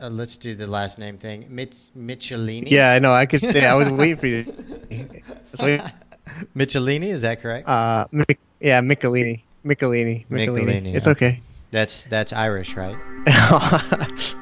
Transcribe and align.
uh, 0.00 0.08
let's 0.08 0.36
do 0.38 0.54
the 0.54 0.66
last 0.66 0.98
name 0.98 1.18
thing. 1.18 1.46
Mich- 1.48 1.90
Michelini. 1.96 2.70
Yeah, 2.70 2.92
I 2.92 2.98
know. 2.98 3.12
I 3.12 3.26
could 3.26 3.40
say. 3.42 3.66
I 3.66 3.74
was 3.74 3.88
waiting 3.88 4.16
for 4.16 4.26
you. 4.26 4.44
Michelini, 6.56 7.08
is 7.12 7.22
that 7.22 7.40
correct? 7.42 7.68
Uh, 7.68 8.06
Mic- 8.12 8.38
yeah, 8.60 8.80
Michelini. 8.80 9.42
Michelini. 9.64 10.26
Michelini. 10.28 10.64
Michelini, 10.64 10.94
It's 10.94 11.06
okay. 11.06 11.26
okay. 11.26 11.40
That's 11.70 12.04
that's 12.04 12.32
Irish, 12.32 12.74
right? 12.76 12.96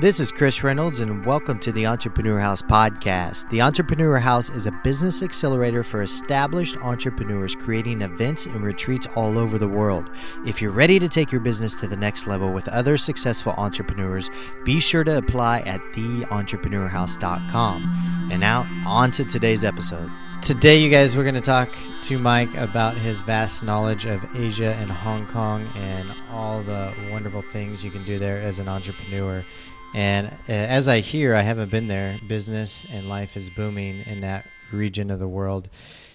This 0.00 0.20
is 0.20 0.30
Chris 0.30 0.62
Reynolds, 0.62 1.00
and 1.00 1.26
welcome 1.26 1.58
to 1.58 1.72
the 1.72 1.86
Entrepreneur 1.86 2.38
House 2.38 2.62
podcast. 2.62 3.50
The 3.50 3.62
Entrepreneur 3.62 4.18
House 4.18 4.48
is 4.48 4.66
a 4.66 4.80
business 4.84 5.24
accelerator 5.24 5.82
for 5.82 6.02
established 6.02 6.76
entrepreneurs 6.76 7.56
creating 7.56 8.02
events 8.02 8.46
and 8.46 8.60
retreats 8.60 9.08
all 9.16 9.36
over 9.36 9.58
the 9.58 9.66
world. 9.66 10.08
If 10.46 10.62
you're 10.62 10.70
ready 10.70 11.00
to 11.00 11.08
take 11.08 11.32
your 11.32 11.40
business 11.40 11.74
to 11.80 11.88
the 11.88 11.96
next 11.96 12.28
level 12.28 12.52
with 12.52 12.68
other 12.68 12.96
successful 12.96 13.54
entrepreneurs, 13.56 14.30
be 14.64 14.78
sure 14.78 15.02
to 15.02 15.18
apply 15.18 15.62
at 15.62 15.80
theentrepreneurhouse.com. 15.94 18.28
And 18.30 18.40
now, 18.40 18.68
on 18.86 19.10
to 19.10 19.24
today's 19.24 19.64
episode. 19.64 20.08
Today, 20.42 20.78
you 20.78 20.90
guys, 20.90 21.16
we're 21.16 21.24
going 21.24 21.34
to 21.34 21.40
talk 21.40 21.70
to 22.02 22.18
Mike 22.18 22.54
about 22.54 22.96
his 22.96 23.22
vast 23.22 23.64
knowledge 23.64 24.06
of 24.06 24.24
Asia 24.36 24.76
and 24.78 24.90
Hong 24.90 25.26
Kong 25.26 25.66
and 25.74 26.14
all 26.30 26.62
the 26.62 26.94
wonderful 27.10 27.42
things 27.42 27.84
you 27.84 27.90
can 27.90 28.04
do 28.04 28.20
there 28.20 28.40
as 28.40 28.60
an 28.60 28.68
entrepreneur. 28.68 29.44
And 29.94 30.26
uh, 30.26 30.52
as 30.52 30.88
I 30.88 31.00
hear, 31.00 31.34
I 31.34 31.42
haven't 31.42 31.70
been 31.70 31.88
there. 31.88 32.18
Business 32.26 32.86
and 32.90 33.08
life 33.08 33.36
is 33.36 33.50
booming 33.50 34.04
in 34.06 34.20
that 34.20 34.44
region 34.72 35.10
of 35.10 35.18
the 35.18 35.28
world. 35.28 35.68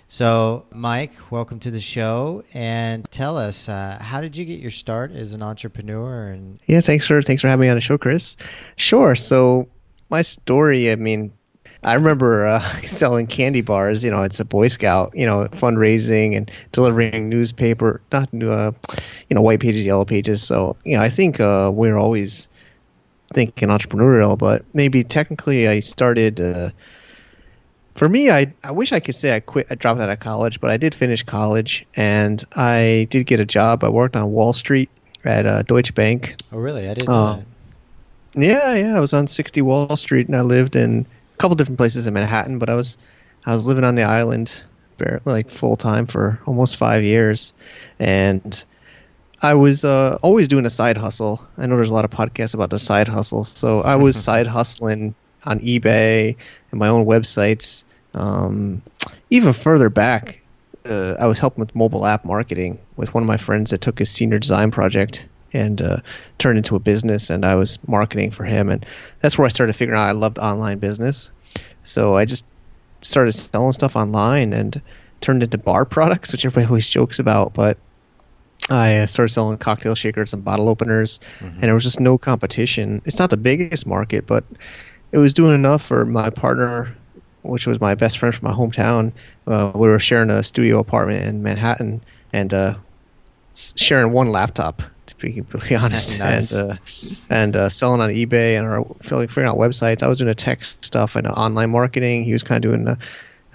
So, 0.08 0.66
Mike, 0.72 1.14
welcome 1.32 1.60
to 1.62 1.72
the 1.72 1.82
show, 1.82 2.44
and 2.54 3.04
tell 3.10 3.36
us 3.36 3.68
uh, 3.68 3.98
how 4.00 4.22
did 4.22 4.38
you 4.38 4.46
get 4.46 4.60
your 4.60 4.70
start 4.70 5.12
as 5.12 5.34
an 5.34 5.42
entrepreneur? 5.42 6.28
And 6.28 6.60
yeah, 6.68 6.82
thanks 6.82 7.08
for 7.08 7.22
thanks 7.24 7.42
for 7.42 7.48
having 7.48 7.62
me 7.62 7.70
on 7.70 7.78
the 7.78 7.82
show, 7.82 7.98
Chris. 7.98 8.38
Sure. 8.76 9.16
So 9.16 9.68
my 10.12 10.22
story. 10.22 10.92
I 10.92 10.98
mean, 10.98 11.34
I 11.82 11.96
remember 11.96 12.46
uh, 12.46 12.82
selling 12.86 13.26
candy 13.26 13.62
bars. 13.62 14.04
You 14.04 14.12
know, 14.12 14.22
it's 14.22 14.40
a 14.40 14.46
Boy 14.46 14.68
Scout. 14.68 15.14
You 15.16 15.26
know, 15.26 15.48
fundraising 15.52 16.38
and 16.38 16.52
delivering 16.72 17.28
newspaper, 17.28 18.00
not 18.12 18.30
uh, 18.36 18.72
you 19.30 19.36
know, 19.36 19.42
white 19.42 19.62
pages, 19.62 19.84
yellow 19.84 20.06
pages. 20.06 20.44
So 20.44 20.76
you 20.84 20.96
know, 20.96 21.02
I 21.02 21.10
think 21.10 21.40
uh, 21.40 21.72
we're 21.74 21.98
always 21.98 22.48
thinking 23.34 23.70
entrepreneurial, 23.70 24.38
but 24.38 24.64
maybe 24.74 25.04
technically 25.04 25.68
I 25.68 25.80
started. 25.80 26.40
Uh, 26.40 26.70
for 27.96 28.10
me, 28.10 28.32
I 28.32 28.54
I 28.64 28.72
wish 28.72 28.92
I 28.92 29.00
could 29.00 29.16
say 29.16 29.36
I 29.36 29.40
quit. 29.40 29.68
I 29.70 29.76
dropped 29.76 30.00
out 30.02 30.10
of 30.10 30.20
college, 30.20 30.60
but 30.60 30.70
I 30.70 30.78
did 30.78 30.96
finish 30.96 31.24
college, 31.24 31.86
and 31.96 32.44
I 32.56 33.08
did 33.10 33.26
get 33.26 33.40
a 33.40 33.46
job. 33.46 33.84
I 33.84 33.90
worked 33.90 34.16
on 34.16 34.32
Wall 34.32 34.54
Street 34.54 34.90
at 35.26 35.46
uh, 35.46 35.64
Deutsche 35.64 35.94
Bank. 35.94 36.36
oh, 36.52 36.58
really? 36.58 36.90
I 36.90 36.94
didn't 36.94 37.10
know 37.10 37.36
that. 37.38 37.46
Yeah, 38.36 38.74
yeah. 38.74 38.98
I 38.98 39.00
was 39.00 39.14
on 39.14 39.28
60 39.28 39.62
Wall 39.62 39.96
Street, 39.96 40.28
and 40.28 40.36
I 40.36 40.42
lived 40.42 40.76
in 40.76 41.06
a 41.34 41.38
couple 41.38 41.56
different 41.56 41.78
places 41.78 42.08
in 42.08 42.14
Manhattan. 42.14 42.58
But 42.58 42.70
I 42.70 42.76
was 42.76 42.98
I 43.46 43.54
was 43.54 43.68
living 43.68 43.84
on 43.84 43.96
the 43.96 44.04
island, 44.04 44.64
like 45.26 45.50
full 45.50 45.78
time 45.78 46.08
for 46.08 46.40
almost 46.46 46.78
five 46.78 47.04
years, 47.04 47.54
and 48.00 48.64
I 49.44 49.56
was 49.56 49.84
uh, 49.84 50.18
always 50.22 50.48
doing 50.48 50.66
a 50.66 50.70
side 50.70 50.96
hustle. 50.96 51.46
I 51.58 51.68
know 51.68 51.76
there's 51.76 51.90
a 51.90 51.94
lot 51.94 52.06
of 52.06 52.12
podcasts 52.12 52.54
about 52.54 52.70
the 52.70 52.80
side 52.80 53.10
hustle, 53.10 53.44
so 53.44 53.82
I 53.82 53.98
was 53.98 54.16
side 54.16 54.48
hustling 54.48 55.16
on 55.44 55.60
eBay 55.60 56.38
and 56.72 56.80
my 56.80 56.88
own 56.88 57.06
websites. 57.06 57.84
Um, 58.14 58.82
even 59.30 59.52
further 59.52 59.90
back, 59.90 60.40
uh, 60.86 61.16
I 61.20 61.26
was 61.26 61.40
helping 61.40 61.60
with 61.60 61.76
mobile 61.76 62.06
app 62.06 62.24
marketing 62.24 62.80
with 62.96 63.14
one 63.14 63.22
of 63.22 63.28
my 63.28 63.36
friends 63.36 63.72
that 63.72 63.82
took 63.82 64.00
his 64.00 64.10
senior 64.10 64.40
design 64.40 64.72
project 64.72 65.26
and 65.52 65.82
uh, 65.82 65.98
turned 66.38 66.58
into 66.58 66.78
a 66.78 66.80
business, 66.80 67.30
and 67.30 67.46
I 67.46 67.56
was 67.56 67.80
marketing 67.86 68.32
for 68.32 68.46
him, 68.46 68.70
and 68.70 68.86
that's 69.20 69.38
where 69.38 69.46
I 69.46 69.50
started 69.50 69.74
figuring 69.74 70.00
out 70.00 70.08
I 70.08 70.12
loved 70.12 70.40
online 70.40 70.80
business. 70.80 71.32
So 71.84 72.16
I 72.16 72.24
just 72.24 72.46
started 73.02 73.34
selling 73.34 73.74
stuff 73.74 73.98
online 73.98 74.54
and 74.54 74.82
turned 75.20 75.44
into 75.44 75.58
bar 75.58 75.84
products, 75.98 76.32
which 76.32 76.46
everybody 76.46 76.68
always 76.68 76.88
jokes 76.88 77.20
about, 77.20 77.54
but 77.54 77.78
I 78.70 78.98
uh, 79.00 79.08
started 79.08 79.34
selling 79.34 79.58
cocktail 79.58 79.96
shakers 79.96 80.34
and 80.34 80.44
bottle 80.44 80.70
openers, 80.70 81.20
and 81.42 81.62
there 81.64 81.74
was 81.74 81.84
just 81.84 82.00
no 82.00 82.18
competition. 82.18 83.02
It's 83.06 83.20
not 83.20 83.30
the 83.30 83.38
biggest 83.38 83.86
market, 83.86 84.26
but 84.26 84.44
it 85.12 85.18
was 85.18 85.34
doing 85.34 85.54
enough 85.56 85.84
for 85.84 86.06
my 86.06 86.30
partner, 86.30 86.96
which 87.42 87.68
was 87.68 87.82
my 87.82 87.96
best 87.96 88.18
friend 88.18 88.34
from 88.34 88.48
my 88.48 88.54
hometown. 88.56 89.12
Uh, 89.46 89.72
we 89.76 89.90
were 89.90 90.00
sharing 90.00 90.30
a 90.30 90.44
studio 90.44 90.80
apartment 90.80 91.26
in 91.26 91.44
Manhattan 91.44 92.02
and 92.32 92.54
uh, 92.54 92.76
sharing 93.54 94.14
one 94.14 94.28
laptop, 94.28 94.82
to 95.08 95.16
be 95.18 95.34
completely 95.34 95.76
honest, 95.76 96.18
Nice. 96.20 96.54
and 96.54 96.72
uh, 96.72 96.76
and 97.30 97.56
uh, 97.56 97.70
selling 97.70 98.00
on 98.02 98.10
eBay 98.12 98.58
and 98.58 98.66
our 98.66 98.86
figuring 99.02 99.48
out 99.48 99.58
websites. 99.58 100.04
I 100.04 100.08
was 100.08 100.20
doing 100.20 100.30
the 100.30 100.36
tech 100.36 100.64
stuff 100.64 101.16
and 101.18 101.28
online 101.28 101.70
marketing. 101.70 102.24
He 102.24 102.32
was 102.34 102.44
kind 102.44 102.64
of 102.64 102.72
doing 102.72 102.86
the 102.86 102.98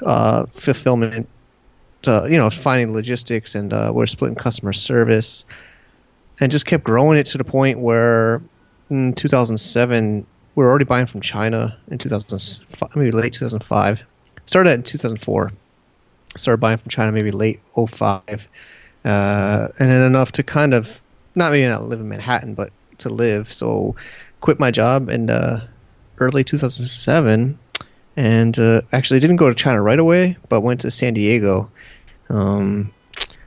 uh, 0.05 0.47
fulfillment 0.53 1.29
uh, 2.07 2.25
you 2.25 2.39
know, 2.39 2.51
finding 2.51 2.93
logistics 2.93 3.55
and 3.55 3.73
uh, 3.73 3.91
we're 3.93 4.07
splitting 4.07 4.37
customer 4.37 4.73
service 4.73 5.45
and 6.41 6.53
just 6.53 6.67
kept 6.67 6.85
growing 6.85 7.19
it 7.19 7.27
to 7.27 7.39
the 7.39 7.45
point 7.45 7.79
where 7.79 8.43
in 8.91 9.13
2007, 9.15 10.27
we 10.55 10.65
were 10.65 10.71
already 10.71 10.85
buying 10.85 11.07
from 11.07 11.21
China 11.21 11.79
in 11.91 11.99
2005, 11.99 12.97
maybe 12.97 13.11
late 13.11 13.33
2005. 13.33 14.03
Started 14.47 14.71
in 14.71 14.83
2004. 14.83 15.53
Started 16.37 16.61
buying 16.61 16.79
from 16.79 16.91
China 16.91 17.13
maybe 17.13 17.31
late 17.31 17.61
05. 17.75 18.49
Uh, 19.05 19.69
and 19.79 19.91
then 19.91 20.01
enough 20.03 20.33
to 20.33 20.43
kind 20.43 20.75
of, 20.75 21.03
not 21.35 21.53
maybe 21.53 21.69
not 21.69 21.83
live 21.83 22.01
in 22.01 22.09
Manhattan, 22.09 22.55
but 22.55 22.73
to 22.99 23.09
live. 23.09 23.53
So 23.53 23.97
quit 24.41 24.59
my 24.59 24.71
job 24.71 25.09
in 25.09 25.31
uh, 25.31 25.67
early 26.19 26.45
2007 26.45 27.59
and 28.17 28.59
uh, 28.59 28.83
actually 28.93 29.21
didn't 29.21 29.37
go 29.37 29.49
to 29.49 29.55
China 29.55 29.81
right 29.81 29.99
away, 29.99 30.37
but 30.49 30.61
went 30.61 30.81
to 30.81 30.91
San 30.91 31.15
Diego. 31.15 31.71
Um, 32.31 32.93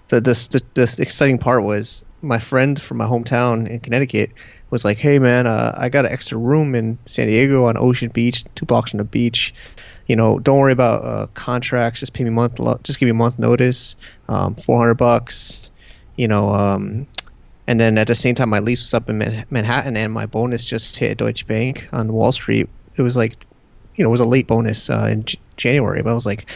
the, 0.07 0.21
the, 0.21 0.61
the, 0.73 0.85
the 0.85 1.01
exciting 1.01 1.37
part 1.37 1.63
was 1.63 2.03
my 2.21 2.39
friend 2.39 2.79
from 2.81 2.97
my 2.97 3.05
hometown 3.05 3.67
in 3.67 3.79
Connecticut 3.79 4.31
was 4.69 4.85
like, 4.85 4.97
"Hey 4.97 5.19
man, 5.19 5.47
uh, 5.47 5.73
I 5.77 5.89
got 5.89 6.05
an 6.05 6.11
extra 6.11 6.37
room 6.37 6.75
in 6.75 6.97
San 7.05 7.27
Diego 7.27 7.65
on 7.65 7.77
Ocean 7.77 8.09
Beach, 8.09 8.43
two 8.55 8.65
blocks 8.65 8.91
from 8.91 8.99
the 8.99 9.03
beach. 9.03 9.53
You 10.07 10.15
know, 10.15 10.39
don't 10.39 10.59
worry 10.59 10.73
about 10.73 11.05
uh, 11.05 11.27
contracts. 11.33 11.99
Just 11.99 12.13
pay 12.13 12.23
me 12.23 12.29
month, 12.29 12.59
just 12.83 12.99
give 12.99 13.07
me 13.07 13.11
a 13.11 13.15
month 13.15 13.39
notice, 13.39 13.95
um, 14.27 14.55
four 14.55 14.79
hundred 14.79 14.95
bucks. 14.95 15.69
You 16.15 16.27
know, 16.27 16.53
um, 16.53 17.07
and 17.67 17.79
then 17.79 17.97
at 17.97 18.07
the 18.07 18.15
same 18.15 18.35
time, 18.35 18.49
my 18.49 18.59
lease 18.59 18.81
was 18.81 18.93
up 18.93 19.09
in 19.09 19.17
Man- 19.17 19.45
Manhattan, 19.49 19.97
and 19.97 20.11
my 20.11 20.25
bonus 20.25 20.63
just 20.63 20.97
hit 20.97 21.17
Deutsche 21.17 21.47
Bank 21.47 21.87
on 21.91 22.11
Wall 22.11 22.31
Street. 22.31 22.69
It 22.97 23.01
was 23.01 23.15
like, 23.15 23.45
you 23.95 24.03
know, 24.03 24.09
it 24.09 24.11
was 24.11 24.19
a 24.19 24.25
late 24.25 24.47
bonus 24.47 24.89
uh, 24.89 25.07
in 25.09 25.23
J- 25.23 25.39
January, 25.57 26.01
but 26.01 26.11
I 26.11 26.13
was 26.13 26.25
like, 26.25 26.49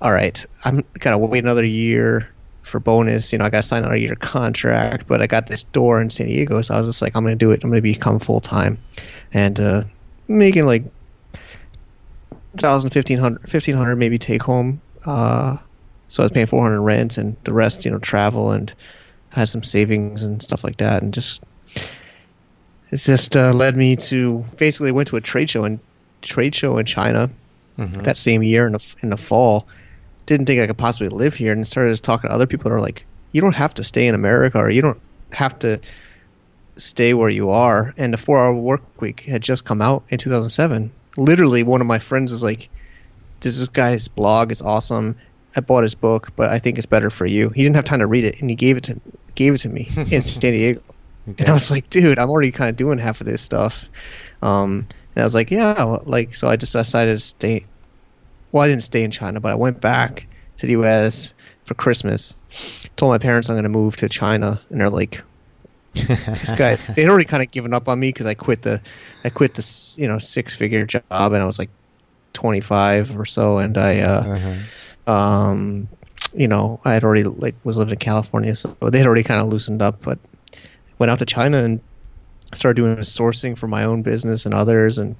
all 0.00 0.12
right, 0.12 0.44
I'm 0.64 0.84
gonna 0.98 1.18
wait 1.18 1.42
another 1.44 1.64
year 1.64 2.28
for 2.62 2.80
bonus. 2.80 3.32
You 3.32 3.38
know, 3.38 3.44
I 3.44 3.50
gotta 3.50 3.62
sign 3.62 3.82
another 3.82 3.96
year 3.96 4.14
contract, 4.16 5.06
but 5.06 5.22
I 5.22 5.26
got 5.26 5.46
this 5.46 5.62
door 5.62 6.00
in 6.00 6.10
San 6.10 6.26
Diego, 6.26 6.60
so 6.62 6.74
I 6.74 6.78
was 6.78 6.86
just 6.88 7.02
like, 7.02 7.14
I'm 7.16 7.22
gonna 7.24 7.36
do 7.36 7.52
it. 7.52 7.62
I'm 7.64 7.70
gonna 7.70 7.80
become 7.82 8.18
full 8.18 8.40
time, 8.40 8.78
and 9.32 9.58
uh, 9.60 9.84
making 10.28 10.66
like 10.66 10.84
thousand, 12.56 12.90
fifteen 12.90 13.18
hundred, 13.18 13.48
fifteen 13.48 13.76
hundred 13.76 13.96
maybe 13.96 14.18
take 14.18 14.42
home. 14.42 14.80
Uh, 15.04 15.56
so 16.08 16.22
I 16.22 16.26
was 16.26 16.32
paying 16.32 16.46
400 16.46 16.80
rent, 16.80 17.18
and 17.18 17.36
the 17.44 17.52
rest, 17.52 17.84
you 17.84 17.90
know, 17.90 17.98
travel 17.98 18.52
and 18.52 18.72
had 19.30 19.48
some 19.48 19.62
savings 19.62 20.22
and 20.22 20.42
stuff 20.42 20.62
like 20.64 20.76
that, 20.78 21.02
and 21.02 21.12
just 21.12 21.42
it 22.90 22.96
just 22.98 23.36
uh, 23.36 23.52
led 23.52 23.76
me 23.76 23.96
to 23.96 24.44
basically 24.56 24.92
went 24.92 25.08
to 25.08 25.16
a 25.16 25.20
trade 25.20 25.50
show 25.50 25.64
and 25.64 25.80
trade 26.22 26.54
show 26.54 26.78
in 26.78 26.86
China 26.86 27.30
Mhm. 27.78 28.04
that 28.04 28.16
same 28.16 28.42
year 28.42 28.66
in 28.66 28.72
the 28.72 28.94
in 29.02 29.10
the 29.10 29.16
fall. 29.16 29.68
Didn't 30.26 30.46
think 30.46 30.60
I 30.60 30.66
could 30.66 30.78
possibly 30.78 31.08
live 31.08 31.34
here, 31.34 31.52
and 31.52 31.66
started 31.66 31.92
just 31.92 32.04
talking 32.04 32.28
to 32.28 32.34
other 32.34 32.46
people 32.46 32.68
that 32.68 32.76
are 32.76 32.80
like, 32.80 33.04
you 33.32 33.40
don't 33.40 33.54
have 33.54 33.74
to 33.74 33.84
stay 33.84 34.06
in 34.06 34.14
America, 34.14 34.58
or 34.58 34.70
you 34.70 34.82
don't 34.82 35.00
have 35.30 35.58
to 35.60 35.80
stay 36.76 37.14
where 37.14 37.28
you 37.28 37.50
are. 37.50 37.94
And 37.96 38.12
the 38.12 38.18
Four 38.18 38.38
Hour 38.38 38.54
Work 38.54 39.00
Week 39.00 39.20
had 39.20 39.42
just 39.42 39.64
come 39.64 39.80
out 39.80 40.04
in 40.08 40.18
2007. 40.18 40.90
Literally, 41.16 41.62
one 41.62 41.80
of 41.80 41.86
my 41.86 41.98
friends 41.98 42.32
is 42.32 42.42
like, 42.42 42.68
"This 43.40 43.66
guy's 43.68 44.08
blog 44.08 44.52
is 44.52 44.62
awesome. 44.62 45.16
I 45.54 45.60
bought 45.60 45.84
his 45.84 45.94
book, 45.94 46.32
but 46.36 46.50
I 46.50 46.58
think 46.58 46.76
it's 46.76 46.86
better 46.86 47.10
for 47.10 47.26
you." 47.26 47.48
He 47.50 47.62
didn't 47.62 47.76
have 47.76 47.84
time 47.84 48.00
to 48.00 48.06
read 48.06 48.24
it, 48.24 48.40
and 48.40 48.50
he 48.50 48.56
gave 48.56 48.76
it 48.76 48.84
to 48.84 49.00
gave 49.34 49.54
it 49.54 49.58
to 49.58 49.68
me 49.68 49.90
in 50.10 50.22
San 50.22 50.52
Diego. 50.52 50.82
And 51.26 51.48
I 51.48 51.52
was 51.52 51.70
like, 51.70 51.90
dude, 51.90 52.18
I'm 52.18 52.30
already 52.30 52.52
kind 52.52 52.70
of 52.70 52.76
doing 52.76 52.98
half 52.98 53.20
of 53.20 53.26
this 53.26 53.42
stuff. 53.42 53.88
Um, 54.42 54.86
and 55.14 55.22
I 55.22 55.24
was 55.24 55.34
like, 55.34 55.50
yeah, 55.50 55.82
well, 55.84 56.02
like, 56.06 56.34
so 56.34 56.48
I 56.48 56.56
just 56.56 56.72
decided 56.72 57.18
to 57.18 57.24
stay. 57.24 57.66
Well, 58.52 58.62
I 58.62 58.68
didn't 58.68 58.82
stay 58.84 59.02
in 59.04 59.10
China, 59.10 59.40
but 59.40 59.52
I 59.52 59.56
went 59.56 59.80
back 59.80 60.26
to 60.58 60.66
the 60.66 60.72
U.S. 60.72 61.34
for 61.64 61.74
Christmas. 61.74 62.34
Told 62.96 63.10
my 63.10 63.18
parents 63.18 63.48
I'm 63.48 63.54
going 63.54 63.64
to 63.64 63.68
move 63.68 63.96
to 63.96 64.08
China, 64.08 64.60
and 64.70 64.80
they're 64.80 64.90
like, 64.90 65.22
this 65.94 66.52
guy. 66.56 66.76
They'd 66.96 67.08
already 67.08 67.24
kind 67.24 67.42
of 67.42 67.50
given 67.50 67.74
up 67.74 67.88
on 67.88 67.98
me 68.00 68.10
because 68.10 68.26
I 68.26 68.34
quit 68.34 68.62
the, 68.62 68.80
I 69.24 69.30
quit 69.30 69.54
this, 69.54 69.96
you 69.98 70.08
know, 70.08 70.18
six 70.18 70.54
figure 70.54 70.84
job, 70.86 71.02
and 71.10 71.36
I 71.42 71.44
was 71.46 71.58
like 71.58 71.70
25 72.34 73.18
or 73.18 73.24
so, 73.24 73.58
and 73.58 73.76
I, 73.78 74.00
uh, 74.00 74.22
Uh-huh. 75.06 75.12
um, 75.12 75.88
you 76.34 76.48
know, 76.48 76.80
I 76.84 76.92
had 76.94 77.04
already 77.04 77.24
like 77.24 77.54
was 77.64 77.76
living 77.76 77.92
in 77.92 77.98
California, 77.98 78.54
so 78.54 78.76
they 78.82 78.98
had 78.98 79.06
already 79.06 79.22
kind 79.22 79.40
of 79.40 79.48
loosened 79.48 79.80
up. 79.82 80.02
But 80.02 80.18
went 80.98 81.10
out 81.10 81.18
to 81.20 81.26
China 81.26 81.62
and 81.62 81.80
started 82.52 82.76
doing 82.80 82.96
sourcing 82.98 83.56
for 83.56 83.68
my 83.68 83.84
own 83.84 84.02
business 84.02 84.44
and 84.46 84.54
others, 84.54 84.98
and 84.98 85.16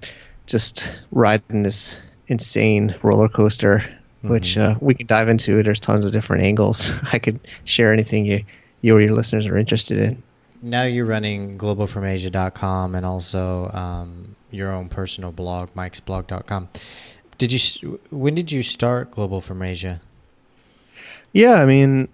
just 0.46 0.92
riding 1.10 1.62
this 1.62 1.96
insane 2.28 2.94
roller 3.02 3.28
coaster, 3.28 3.78
mm-hmm. 3.78 4.28
which 4.30 4.56
uh, 4.56 4.76
we 4.80 4.94
could 4.94 5.06
dive 5.06 5.28
into. 5.28 5.62
There's 5.62 5.80
tons 5.80 6.04
of 6.04 6.12
different 6.12 6.44
angles. 6.44 6.92
I 7.12 7.18
could 7.18 7.40
share 7.64 7.92
anything 7.92 8.26
you 8.26 8.44
you 8.82 8.94
or 8.94 9.00
your 9.00 9.12
listeners 9.12 9.46
are 9.46 9.56
interested 9.56 9.98
in. 9.98 10.22
Now 10.62 10.84
you're 10.84 11.06
running 11.06 11.58
globalfromasia.com 11.58 12.94
and 12.94 13.06
also 13.06 13.70
um, 13.70 14.36
your 14.50 14.72
own 14.72 14.88
personal 14.88 15.32
blog, 15.32 15.70
mikesblog.com. 15.74 16.68
Did 17.38 17.52
you? 17.52 18.00
When 18.10 18.34
did 18.34 18.50
you 18.50 18.62
start 18.62 19.10
Global 19.10 19.40
from 19.40 19.62
Asia? 19.62 20.00
Yeah, 21.32 21.54
I 21.54 21.66
mean, 21.66 22.08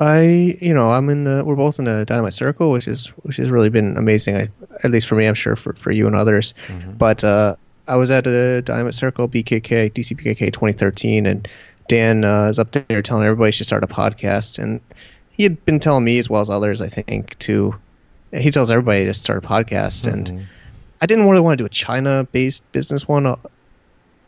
I 0.00 0.56
you 0.60 0.74
know 0.74 0.92
I'm 0.92 1.08
in 1.08 1.24
the 1.24 1.42
we're 1.44 1.56
both 1.56 1.78
in 1.78 1.86
the 1.86 2.04
Dynamite 2.04 2.34
Circle, 2.34 2.70
which 2.70 2.86
is 2.86 3.06
which 3.22 3.36
has 3.36 3.48
really 3.48 3.70
been 3.70 3.96
amazing. 3.96 4.36
I, 4.36 4.48
at 4.84 4.90
least 4.90 5.06
for 5.06 5.14
me, 5.14 5.26
I'm 5.26 5.34
sure 5.34 5.56
for, 5.56 5.72
for 5.74 5.90
you 5.90 6.06
and 6.06 6.14
others. 6.14 6.52
Mm-hmm. 6.66 6.92
But 6.92 7.24
uh, 7.24 7.56
I 7.88 7.96
was 7.96 8.10
at 8.10 8.26
a 8.26 8.62
Dynamite 8.62 8.94
Circle 8.94 9.28
BKK 9.28 9.90
DCBKK 9.92 10.52
2013, 10.52 11.26
and 11.26 11.48
Dan 11.88 12.22
uh, 12.22 12.44
is 12.44 12.58
up 12.58 12.70
there 12.70 13.02
telling 13.02 13.24
everybody 13.24 13.50
should 13.50 13.66
start 13.66 13.82
a 13.82 13.86
podcast, 13.86 14.58
and 14.58 14.80
he 15.30 15.42
had 15.42 15.64
been 15.64 15.80
telling 15.80 16.04
me 16.04 16.18
as 16.18 16.28
well 16.28 16.42
as 16.42 16.50
others, 16.50 16.80
I 16.80 16.88
think, 16.88 17.38
to 17.40 17.74
he 18.32 18.50
tells 18.50 18.70
everybody 18.70 19.06
to 19.06 19.14
start 19.14 19.42
a 19.42 19.48
podcast, 19.48 20.04
mm-hmm. 20.04 20.36
and 20.36 20.48
I 21.00 21.06
didn't 21.06 21.28
really 21.28 21.40
want 21.40 21.56
to 21.58 21.62
do 21.62 21.66
a 21.66 21.70
China-based 21.70 22.70
business 22.72 23.08
one 23.08 23.22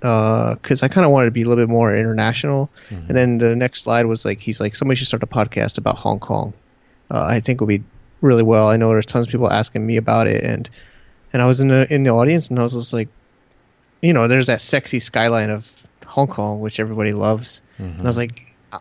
because 0.00 0.82
uh, 0.82 0.86
I 0.86 0.88
kind 0.88 1.04
of 1.04 1.10
wanted 1.10 1.26
to 1.26 1.32
be 1.32 1.42
a 1.42 1.48
little 1.48 1.62
bit 1.62 1.70
more 1.70 1.94
international. 1.94 2.70
Mm-hmm. 2.88 3.06
And 3.08 3.16
then 3.16 3.38
the 3.38 3.54
next 3.54 3.82
slide 3.82 4.06
was 4.06 4.24
like 4.24 4.40
he's 4.40 4.58
like 4.58 4.74
somebody 4.74 4.96
should 4.96 5.08
start 5.08 5.22
a 5.22 5.26
podcast 5.26 5.76
about 5.76 5.96
Hong 5.96 6.18
Kong. 6.18 6.54
Uh, 7.10 7.24
I 7.24 7.40
think 7.40 7.60
would 7.60 7.68
be 7.68 7.82
really 8.22 8.42
well. 8.42 8.70
I 8.70 8.78
know 8.78 8.88
there's 8.88 9.04
tons 9.04 9.26
of 9.26 9.32
people 9.32 9.50
asking 9.50 9.86
me 9.86 9.98
about 9.98 10.26
it, 10.28 10.42
and 10.42 10.70
and 11.34 11.42
I 11.42 11.46
was 11.46 11.60
in 11.60 11.68
the 11.68 11.92
in 11.92 12.04
the 12.04 12.10
audience, 12.10 12.48
and 12.48 12.58
I 12.58 12.62
was 12.62 12.72
just 12.72 12.94
like, 12.94 13.08
you 14.02 14.12
know, 14.12 14.29
there's 14.29 14.49
that 14.49 14.61
sexy 14.61 15.00
skyline 15.00 15.50
of 15.50 15.67
Hong 16.06 16.26
Kong, 16.29 16.61
which 16.61 16.81
everybody 16.81 17.12
loves, 17.12 17.62
mm-hmm. 17.79 17.85
and 17.85 18.00
I 18.00 18.05
was 18.05 18.17
like. 18.17 18.47
Uh, 18.73 18.79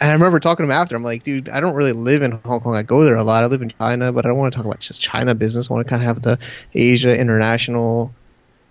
and 0.00 0.08
I 0.08 0.12
remember 0.14 0.40
talking 0.40 0.64
to 0.64 0.72
him 0.72 0.72
after. 0.72 0.96
I'm 0.96 1.04
like, 1.04 1.24
dude, 1.24 1.50
I 1.50 1.60
don't 1.60 1.74
really 1.74 1.92
live 1.92 2.22
in 2.22 2.32
Hong 2.32 2.60
Kong. 2.60 2.74
I 2.74 2.82
go 2.82 3.04
there 3.04 3.16
a 3.16 3.22
lot. 3.22 3.44
I 3.44 3.48
live 3.48 3.60
in 3.60 3.68
China, 3.68 4.12
but 4.12 4.24
I 4.24 4.28
don't 4.28 4.38
want 4.38 4.50
to 4.50 4.56
talk 4.56 4.64
about 4.64 4.80
just 4.80 5.02
China 5.02 5.34
business. 5.34 5.70
I 5.70 5.74
want 5.74 5.86
to 5.86 5.90
kind 5.90 6.00
of 6.00 6.06
have 6.06 6.22
the 6.22 6.38
Asia 6.72 7.18
international 7.18 8.14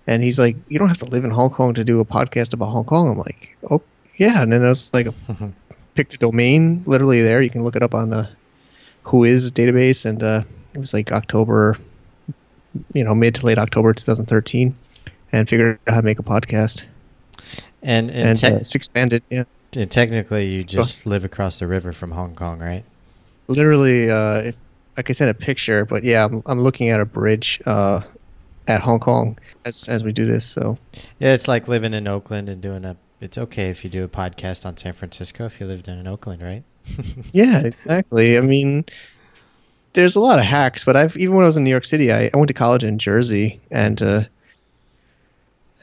and 0.09 0.23
he's 0.23 0.39
like, 0.39 0.55
"You 0.67 0.79
don't 0.79 0.87
have 0.87 0.97
to 0.97 1.05
live 1.05 1.23
in 1.23 1.29
Hong 1.29 1.51
Kong 1.51 1.75
to 1.75 1.83
do 1.83 1.99
a 1.99 2.05
podcast 2.05 2.55
about 2.55 2.71
Hong 2.71 2.83
Kong." 2.83 3.11
I'm 3.11 3.19
like, 3.19 3.55
"Oh, 3.69 3.83
yeah." 4.15 4.41
And 4.41 4.51
then 4.51 4.65
I 4.65 4.69
was 4.69 4.89
like, 4.91 5.07
pick 5.93 6.09
the 6.09 6.17
domain, 6.17 6.81
literally 6.87 7.21
there. 7.21 7.43
You 7.43 7.51
can 7.51 7.63
look 7.63 7.75
it 7.75 7.83
up 7.83 7.93
on 7.93 8.09
the 8.09 8.27
Whois 9.03 9.51
database, 9.51 10.05
and 10.07 10.23
uh, 10.23 10.43
it 10.73 10.79
was 10.79 10.95
like 10.95 11.11
October, 11.11 11.77
you 12.91 13.03
know, 13.03 13.13
mid 13.13 13.35
to 13.35 13.45
late 13.45 13.59
October 13.59 13.93
2013, 13.93 14.75
and 15.31 15.47
figured 15.47 15.79
out 15.87 15.93
how 15.93 16.01
to 16.01 16.05
make 16.05 16.19
a 16.19 16.23
podcast. 16.23 16.85
And 17.81 18.09
and, 18.09 18.29
and 18.29 18.39
te- 18.39 18.47
uh, 18.47 18.57
it's 18.57 18.75
expanded. 18.75 19.23
Yeah. 19.29 19.43
And 19.75 19.89
technically, 19.89 20.47
you 20.47 20.63
just 20.63 21.05
live 21.05 21.25
across 21.25 21.59
the 21.59 21.67
river 21.67 21.93
from 21.93 22.11
Hong 22.11 22.35
Kong, 22.35 22.59
right? 22.59 22.83
Literally, 23.47 24.09
uh, 24.09 24.39
if, 24.39 24.55
like 24.97 25.09
I 25.09 25.13
sent 25.13 25.29
a 25.29 25.33
picture, 25.33 25.85
but 25.85 26.03
yeah, 26.03 26.25
I'm, 26.25 26.41
I'm 26.45 26.59
looking 26.59 26.89
at 26.89 26.99
a 26.99 27.05
bridge 27.05 27.61
uh, 27.65 28.01
at 28.67 28.81
Hong 28.81 28.99
Kong 28.99 29.37
as 29.65 29.87
as 29.87 30.03
we 30.03 30.11
do 30.11 30.25
this. 30.25 30.45
So 30.45 30.77
yeah, 31.19 31.33
it's 31.33 31.47
like 31.47 31.67
living 31.67 31.93
in 31.93 32.07
Oakland 32.07 32.49
and 32.49 32.61
doing 32.61 32.85
a. 32.85 32.95
It's 33.21 33.37
okay 33.37 33.69
if 33.69 33.83
you 33.83 33.89
do 33.89 34.03
a 34.03 34.07
podcast 34.07 34.65
on 34.65 34.77
San 34.77 34.93
Francisco 34.93 35.45
if 35.45 35.59
you 35.59 35.67
lived 35.67 35.89
in 35.89 36.07
Oakland, 36.07 36.41
right? 36.41 36.63
yeah, 37.33 37.59
exactly. 37.59 38.37
I 38.37 38.41
mean, 38.41 38.85
there's 39.93 40.15
a 40.15 40.21
lot 40.21 40.39
of 40.39 40.45
hacks, 40.45 40.83
but 40.83 40.95
I've 40.95 41.15
even 41.17 41.35
when 41.35 41.43
I 41.43 41.47
was 41.47 41.57
in 41.57 41.63
New 41.63 41.69
York 41.69 41.85
City, 41.85 42.11
I, 42.11 42.29
I 42.33 42.37
went 42.37 42.47
to 42.47 42.53
college 42.53 42.83
in 42.83 42.97
Jersey, 42.97 43.59
and 43.71 44.01
uh, 44.01 44.23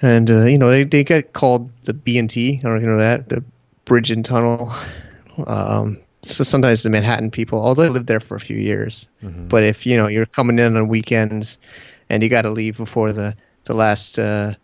and 0.03 0.31
uh, 0.31 0.45
you 0.45 0.59
know 0.59 0.71
they 0.71 0.85
they 0.85 1.05
get 1.05 1.33
called 1.33 1.71
the 1.85 1.95
B 1.95 2.19
and 2.19 2.29
T. 2.29 2.59
I 2.59 2.63
don't 2.63 2.73
know 2.73 2.77
if 2.77 2.83
you 2.83 2.89
know 2.89 2.99
that 2.99 3.29
the 3.29 3.45
Bridge 3.85 4.11
and 4.11 4.25
Tunnel. 4.25 4.73
Um, 5.47 5.99
so 6.23 6.45
sometimes 6.45 6.83
the 6.83 6.89
Manhattan 6.89 7.31
people, 7.31 7.61
although 7.63 7.83
I 7.83 7.89
lived 7.89 8.07
there 8.07 8.21
for 8.21 8.37
a 8.37 8.41
few 8.41 8.57
years, 8.57 9.11
mm-hmm. 9.23 9.49
but 9.49 9.65
if 9.65 9.85
you 9.85 9.99
know 9.99 10.07
you're 10.07 10.25
coming 10.25 10.59
in 10.59 10.79
on 10.79 10.89
weekends 10.89 11.59
and 12.09 12.23
you 12.23 12.31
got 12.31 12.43
to 12.43 12.51
leave 12.51 12.79
before 12.79 13.13
the 13.13 13.37
the 13.65 13.75
last 13.75 14.19
uh, 14.19 14.55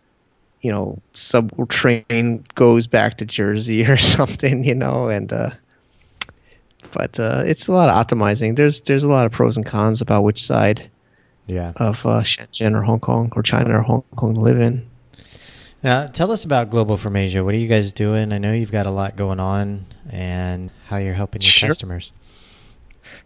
you 0.61 0.71
know 0.71 0.99
sub 1.13 1.69
train 1.69 2.43
goes 2.55 2.87
back 2.87 3.19
to 3.19 3.25
Jersey 3.25 3.85
or 3.87 3.97
something, 3.97 4.63
you 4.63 4.75
know, 4.75 5.09
and 5.09 5.31
uh, 5.31 5.51
but 6.91 7.19
uh, 7.19 7.43
it's 7.45 7.67
a 7.67 7.71
lot 7.71 7.89
of 7.89 7.95
optimizing. 8.03 8.55
There's 8.55 8.81
there's 8.81 9.03
a 9.03 9.09
lot 9.09 9.25
of 9.25 9.31
pros 9.31 9.57
and 9.57 9.65
cons 9.65 10.01
about 10.01 10.23
which 10.23 10.43
side 10.43 10.89
yeah. 11.45 11.73
of 11.75 12.05
uh, 12.05 12.21
Shenzhen 12.21 12.75
or 12.75 12.81
Hong 12.81 12.99
Kong 12.99 13.31
or 13.35 13.43
China 13.43 13.77
or 13.77 13.81
Hong 13.81 14.03
Kong 14.15 14.35
to 14.35 14.39
live 14.39 14.59
in. 14.59 14.89
Now, 15.83 16.07
tell 16.07 16.31
us 16.31 16.45
about 16.45 16.69
Global 16.69 16.95
from 16.95 17.15
Asia. 17.15 17.43
What 17.43 17.53
are 17.53 17.57
you 17.57 17.67
guys 17.67 17.91
doing? 17.91 18.31
I 18.31 18.37
know 18.37 18.53
you've 18.53 18.71
got 18.71 18.85
a 18.85 18.91
lot 18.91 19.17
going 19.17 19.39
on, 19.39 19.85
and 20.09 20.71
how 20.87 20.97
you're 20.97 21.13
helping 21.13 21.41
your 21.41 21.49
sure. 21.49 21.69
customers. 21.69 22.13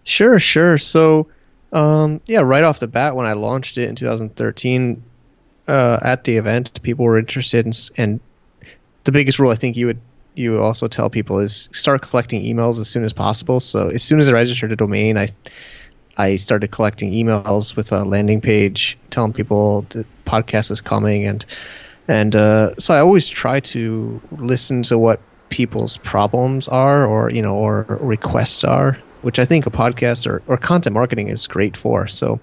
Sure, 0.04 0.40
sure. 0.40 0.78
So 0.80 1.28
um, 1.72 2.22
yeah, 2.26 2.42
right 2.42 2.64
off 2.64 2.80
the 2.80 2.88
bat, 2.88 3.16
when 3.16 3.26
I 3.26 3.34
launched 3.34 3.78
it 3.78 3.90
in 3.90 3.96
2013, 3.96 5.04
uh, 5.68 6.00
at 6.02 6.24
the 6.24 6.38
event, 6.38 6.82
people 6.82 7.06
were 7.06 7.20
interested 7.20 7.66
in, 7.66 7.74
and 7.98 8.20
the 9.04 9.12
biggest 9.12 9.40
rule 9.40 9.52
I 9.52 9.56
think 9.56 9.76
you 9.76 9.88
would 9.88 10.02
you 10.36 10.52
would 10.52 10.62
also 10.62 10.88
tell 10.88 11.10
people 11.10 11.40
is 11.40 11.68
start 11.74 12.04
collecting 12.04 12.44
emails 12.44 12.80
as 12.80 12.88
soon 12.88 13.04
as 13.04 13.12
possible. 13.12 13.60
So 13.60 13.88
as 13.88 14.04
soon 14.04 14.20
as 14.20 14.30
I 14.30 14.34
registered 14.34 14.72
a 14.72 14.76
domain, 14.76 15.18
I 15.18 15.30
I 16.16 16.38
started 16.38 16.72
collecting 16.72 17.12
emails 17.12 17.76
with 17.76 17.92
a 17.92 18.04
landing 18.04 18.40
page 18.40 18.98
telling 19.10 19.34
people 19.34 19.86
the 19.90 20.06
podcast 20.26 20.72
is 20.72 20.80
coming, 20.80 21.26
and 21.26 21.46
and 22.08 22.36
uh, 22.36 22.76
so 22.76 22.94
I 22.94 23.00
always 23.00 23.30
try 23.30 23.60
to 23.60 24.22
listen 24.32 24.84
to 24.84 24.98
what 24.98 25.20
people's 25.50 25.98
problems 25.98 26.68
are, 26.68 27.06
or 27.06 27.30
you 27.32 27.42
know, 27.42 27.56
or 27.56 27.86
requests 28.02 28.64
are, 28.64 28.98
which 29.22 29.40
I 29.40 29.46
think 29.46 29.66
a 29.66 29.72
podcast 29.72 30.28
or, 30.28 30.42
or 30.48 30.58
content 30.58 30.94
marketing 30.94 31.30
is 31.30 31.48
great 31.48 31.76
for. 31.76 32.08
So 32.08 32.40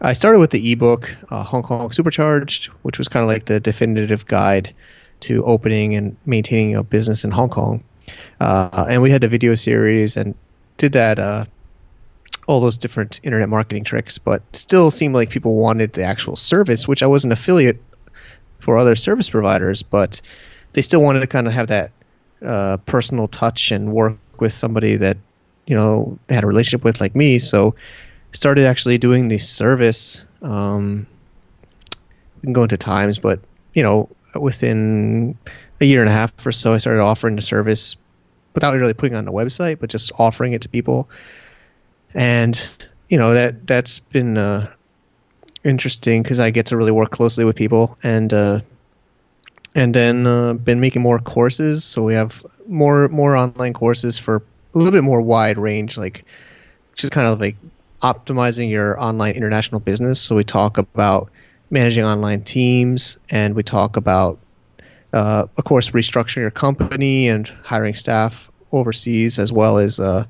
I 0.00 0.12
started 0.12 0.38
with 0.38 0.50
the 0.50 0.72
ebook, 0.72 1.14
uh, 1.30 1.42
Hong 1.42 1.62
Kong 1.62 1.90
Supercharged, 1.92 2.66
which 2.82 2.98
was 2.98 3.08
kind 3.08 3.22
of 3.22 3.28
like 3.28 3.46
the 3.46 3.60
definitive 3.60 4.26
guide 4.26 4.74
to 5.20 5.44
opening 5.44 5.94
and 5.94 6.16
maintaining 6.26 6.76
a 6.76 6.82
business 6.82 7.24
in 7.24 7.30
Hong 7.30 7.48
Kong. 7.48 7.82
Uh, 8.40 8.86
and 8.88 9.02
we 9.02 9.10
had 9.10 9.20
the 9.20 9.28
video 9.28 9.54
series 9.54 10.16
and 10.16 10.34
did 10.76 10.92
that, 10.92 11.18
uh, 11.18 11.44
all 12.46 12.60
those 12.60 12.78
different 12.78 13.20
internet 13.22 13.48
marketing 13.48 13.84
tricks, 13.84 14.16
but 14.16 14.42
still 14.56 14.90
seemed 14.90 15.14
like 15.14 15.28
people 15.28 15.56
wanted 15.56 15.92
the 15.92 16.02
actual 16.02 16.34
service, 16.34 16.88
which 16.88 17.02
I 17.02 17.06
was 17.06 17.24
an 17.24 17.32
affiliate 17.32 17.82
for 18.68 18.76
other 18.76 18.96
service 18.96 19.30
providers, 19.30 19.82
but 19.82 20.20
they 20.74 20.82
still 20.82 21.00
wanted 21.00 21.20
to 21.20 21.26
kind 21.26 21.46
of 21.46 21.54
have 21.54 21.68
that 21.68 21.90
uh, 22.44 22.76
personal 22.84 23.26
touch 23.26 23.70
and 23.70 23.94
work 23.94 24.18
with 24.38 24.52
somebody 24.52 24.96
that 24.96 25.16
you 25.66 25.74
know 25.74 26.18
they 26.26 26.34
had 26.34 26.44
a 26.44 26.46
relationship 26.46 26.84
with 26.84 27.00
like 27.00 27.16
me. 27.16 27.38
So 27.38 27.76
started 28.32 28.66
actually 28.66 28.98
doing 28.98 29.28
the 29.28 29.38
service 29.38 30.22
um, 30.42 31.06
we 32.36 32.42
can 32.42 32.52
go 32.52 32.64
into 32.64 32.76
times 32.76 33.18
but 33.18 33.40
you 33.72 33.82
know 33.82 34.06
within 34.38 35.38
a 35.80 35.86
year 35.86 36.02
and 36.02 36.10
a 36.10 36.12
half 36.12 36.46
or 36.46 36.52
so 36.52 36.74
i 36.74 36.78
started 36.78 37.00
offering 37.00 37.36
the 37.36 37.42
service 37.42 37.96
without 38.52 38.74
really 38.74 38.92
putting 38.92 39.16
on 39.16 39.24
the 39.24 39.32
website 39.32 39.80
but 39.80 39.88
just 39.88 40.12
offering 40.18 40.52
it 40.52 40.60
to 40.60 40.68
people. 40.68 41.08
And 42.12 42.68
you 43.08 43.16
know 43.16 43.32
that 43.32 43.66
that's 43.66 43.98
been 43.98 44.36
uh, 44.36 44.70
interesting 45.68 46.22
because 46.22 46.38
i 46.38 46.50
get 46.50 46.66
to 46.66 46.76
really 46.76 46.90
work 46.90 47.10
closely 47.10 47.44
with 47.44 47.54
people 47.54 47.96
and 48.02 48.32
uh, 48.32 48.60
and 49.74 49.94
then 49.94 50.26
uh, 50.26 50.54
been 50.54 50.80
making 50.80 51.02
more 51.02 51.18
courses 51.18 51.84
so 51.84 52.02
we 52.02 52.14
have 52.14 52.42
more 52.66 53.08
more 53.08 53.36
online 53.36 53.72
courses 53.72 54.18
for 54.18 54.42
a 54.74 54.78
little 54.78 54.92
bit 54.92 55.04
more 55.04 55.20
wide 55.20 55.58
range, 55.58 55.96
like 55.96 56.24
just 56.94 57.12
kind 57.12 57.26
of 57.26 57.40
like 57.40 57.56
optimizing 58.02 58.70
your 58.70 59.00
online 59.00 59.34
international 59.34 59.80
business. 59.80 60.20
So 60.20 60.36
we 60.36 60.44
talk 60.44 60.78
about 60.78 61.30
managing 61.70 62.04
online 62.04 62.42
teams, 62.42 63.18
and 63.30 63.54
we 63.54 63.62
talk 63.62 63.96
about, 63.96 64.38
uh, 65.12 65.46
of 65.56 65.64
course, 65.64 65.90
restructuring 65.90 66.36
your 66.36 66.50
company 66.50 67.28
and 67.28 67.48
hiring 67.48 67.94
staff 67.94 68.50
overseas, 68.72 69.38
as 69.38 69.52
well 69.52 69.78
as 69.78 69.98
uh, 69.98 70.24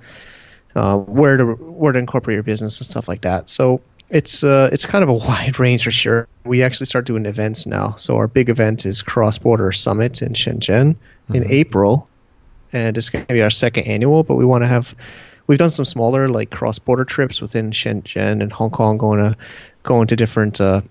uh, 0.75 0.97
where 0.97 1.37
to 1.37 1.45
where 1.54 1.92
to 1.92 1.99
incorporate 1.99 2.37
your 2.37 2.42
business 2.42 2.80
and 2.80 2.88
stuff 2.88 3.09
like 3.09 3.23
that. 3.23 3.50
So 3.50 3.80
it's 4.11 4.43
uh, 4.43 4.71
it's 4.73 4.87
kind 4.87 5.03
of 5.03 5.09
a 5.09 5.15
wide 5.29 5.59
range 5.59 5.85
for 5.85 5.91
sure. 5.91 6.29
We 6.45 6.62
actually 6.62 6.87
start 6.87 7.07
doing 7.07 7.27
events 7.27 7.67
now. 7.67 7.97
So 7.97 8.17
our 8.17 8.29
big 8.29 8.49
event 8.49 8.87
is 8.87 9.03
Cross 9.03 9.38
Border 9.38 9.73
Summit 9.73 10.23
in 10.23 10.33
Shenzhen 10.33 10.95
mm-hmm. 10.95 11.35
in 11.35 11.50
April, 11.50 12.09
and 12.73 12.97
it's 12.97 13.11
going 13.11 13.27
to 13.27 13.35
be 13.35 13.43
our 13.43 13.50
second 13.50 13.87
annual. 13.87 14.23
But 14.23 14.37
we 14.37 14.45
want 14.45 14.65
to 14.65 14.69
have 14.69 14.95
we've 15.47 15.59
done 15.59 15.71
some 15.71 15.85
smaller 15.85 16.29
like 16.29 16.50
cross 16.50 16.79
border 16.79 17.05
trips 17.05 17.41
within 17.41 17.71
Shenzhen 17.71 18.43
and 18.43 18.53
Hong 18.53 18.71
Kong, 18.71 18.99
going 18.99 19.21
to 19.21 19.37
going 19.83 20.07
to 20.09 20.17
different 20.17 20.61
uh, 20.61 20.83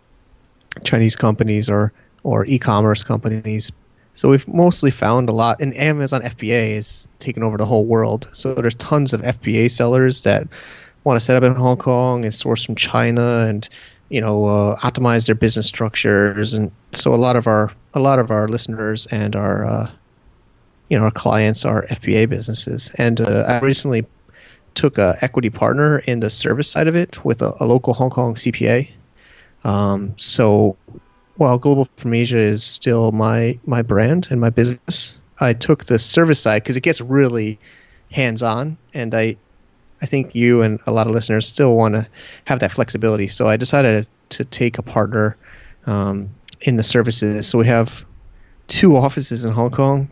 Chinese 0.83 1.15
companies 1.15 1.69
or 1.69 1.93
or 2.23 2.45
e-commerce 2.45 3.03
companies. 3.03 3.71
So 4.13 4.29
we've 4.29 4.47
mostly 4.47 4.89
found 4.89 5.29
a 5.29 5.31
lot, 5.31 5.61
and 5.61 5.77
Amazon 5.77 6.23
FBA 6.23 6.71
is 6.71 7.07
taking 7.19 7.43
over 7.43 7.55
the 7.55 7.67
whole 7.67 7.85
world. 7.85 8.27
So 8.33 8.55
there's 8.55 8.73
tons 8.73 9.13
of 9.13 9.21
FBA 9.21 9.69
sellers 9.69 10.23
that 10.23 10.47
want 11.07 11.19
to 11.19 11.25
set 11.25 11.35
up 11.35 11.43
in 11.43 11.55
Hong 11.55 11.77
Kong 11.77 12.25
and 12.25 12.33
source 12.33 12.63
from 12.63 12.75
China 12.75 13.45
and 13.47 13.67
you 14.09 14.21
know 14.21 14.45
uh, 14.45 14.75
optimize 14.77 15.25
their 15.25 15.35
business 15.35 15.67
structures. 15.67 16.53
And 16.53 16.71
so 16.91 17.13
a 17.13 17.15
lot 17.15 17.35
of 17.35 17.47
our 17.47 17.71
a 17.93 17.99
lot 17.99 18.19
of 18.19 18.31
our 18.31 18.47
listeners 18.47 19.07
and 19.07 19.35
our 19.35 19.65
uh, 19.65 19.91
you 20.89 20.97
know 20.97 21.05
our 21.05 21.11
clients 21.11 21.65
are 21.65 21.85
FBA 21.85 22.29
businesses. 22.29 22.91
And 22.95 23.19
uh, 23.21 23.45
I 23.47 23.59
recently 23.59 24.05
took 24.75 24.99
a 24.99 25.17
equity 25.21 25.49
partner 25.49 25.99
in 25.99 26.19
the 26.19 26.29
service 26.29 26.69
side 26.69 26.87
of 26.87 26.95
it 26.95 27.25
with 27.25 27.41
a, 27.41 27.55
a 27.59 27.65
local 27.65 27.93
Hong 27.95 28.11
Kong 28.11 28.35
CPA 28.35 28.89
um, 29.63 30.13
so 30.17 30.77
while 31.35 31.57
Global 31.57 31.87
from 31.97 32.13
Asia 32.13 32.37
is 32.37 32.63
still 32.63 33.11
my 33.11 33.59
my 33.65 33.81
brand 33.81 34.27
and 34.31 34.39
my 34.39 34.49
business 34.49 35.17
I 35.39 35.53
took 35.53 35.85
the 35.85 35.99
service 35.99 36.39
side 36.39 36.63
because 36.63 36.77
it 36.77 36.83
gets 36.83 37.01
really 37.01 37.59
hands 38.11 38.41
on 38.41 38.77
and 38.93 39.13
I 39.13 39.37
I 40.01 40.05
think 40.05 40.35
you 40.35 40.61
and 40.61 40.79
a 40.85 40.91
lot 40.91 41.07
of 41.07 41.13
listeners 41.13 41.47
still 41.47 41.75
want 41.75 41.95
to 41.95 42.07
have 42.45 42.59
that 42.59 42.71
flexibility. 42.71 43.27
So 43.27 43.47
I 43.47 43.57
decided 43.57 44.07
to 44.29 44.45
take 44.45 44.77
a 44.77 44.81
partner 44.81 45.37
um, 45.85 46.29
in 46.61 46.77
the 46.77 46.83
services. 46.83 47.47
So 47.47 47.57
we 47.57 47.67
have 47.67 48.05
two 48.67 48.95
offices 48.95 49.45
in 49.45 49.53
Hong 49.53 49.71
Kong 49.71 50.09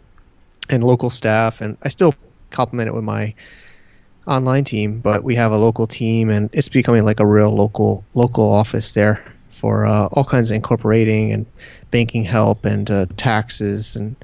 and 0.69 0.83
local 0.83 1.09
staff, 1.09 1.61
and 1.61 1.77
I 1.83 1.89
still 1.89 2.15
complement 2.49 2.87
it 2.87 2.93
with 2.93 3.03
my 3.03 3.35
online 4.27 4.63
team, 4.63 4.99
but 4.99 5.23
we 5.23 5.35
have 5.35 5.51
a 5.51 5.57
local 5.57 5.85
team, 5.85 6.29
and 6.29 6.49
it's 6.53 6.69
becoming 6.69 7.05
like 7.05 7.19
a 7.19 7.25
real 7.25 7.51
local 7.51 8.03
local 8.13 8.51
office 8.51 8.93
there 8.93 9.23
for 9.51 9.85
uh, 9.85 10.07
all 10.07 10.25
kinds 10.25 10.51
of 10.51 10.55
incorporating 10.55 11.31
and 11.31 11.45
banking 11.91 12.23
help 12.23 12.65
and 12.65 12.89
uh, 12.89 13.05
taxes 13.17 13.95
and 13.95 14.15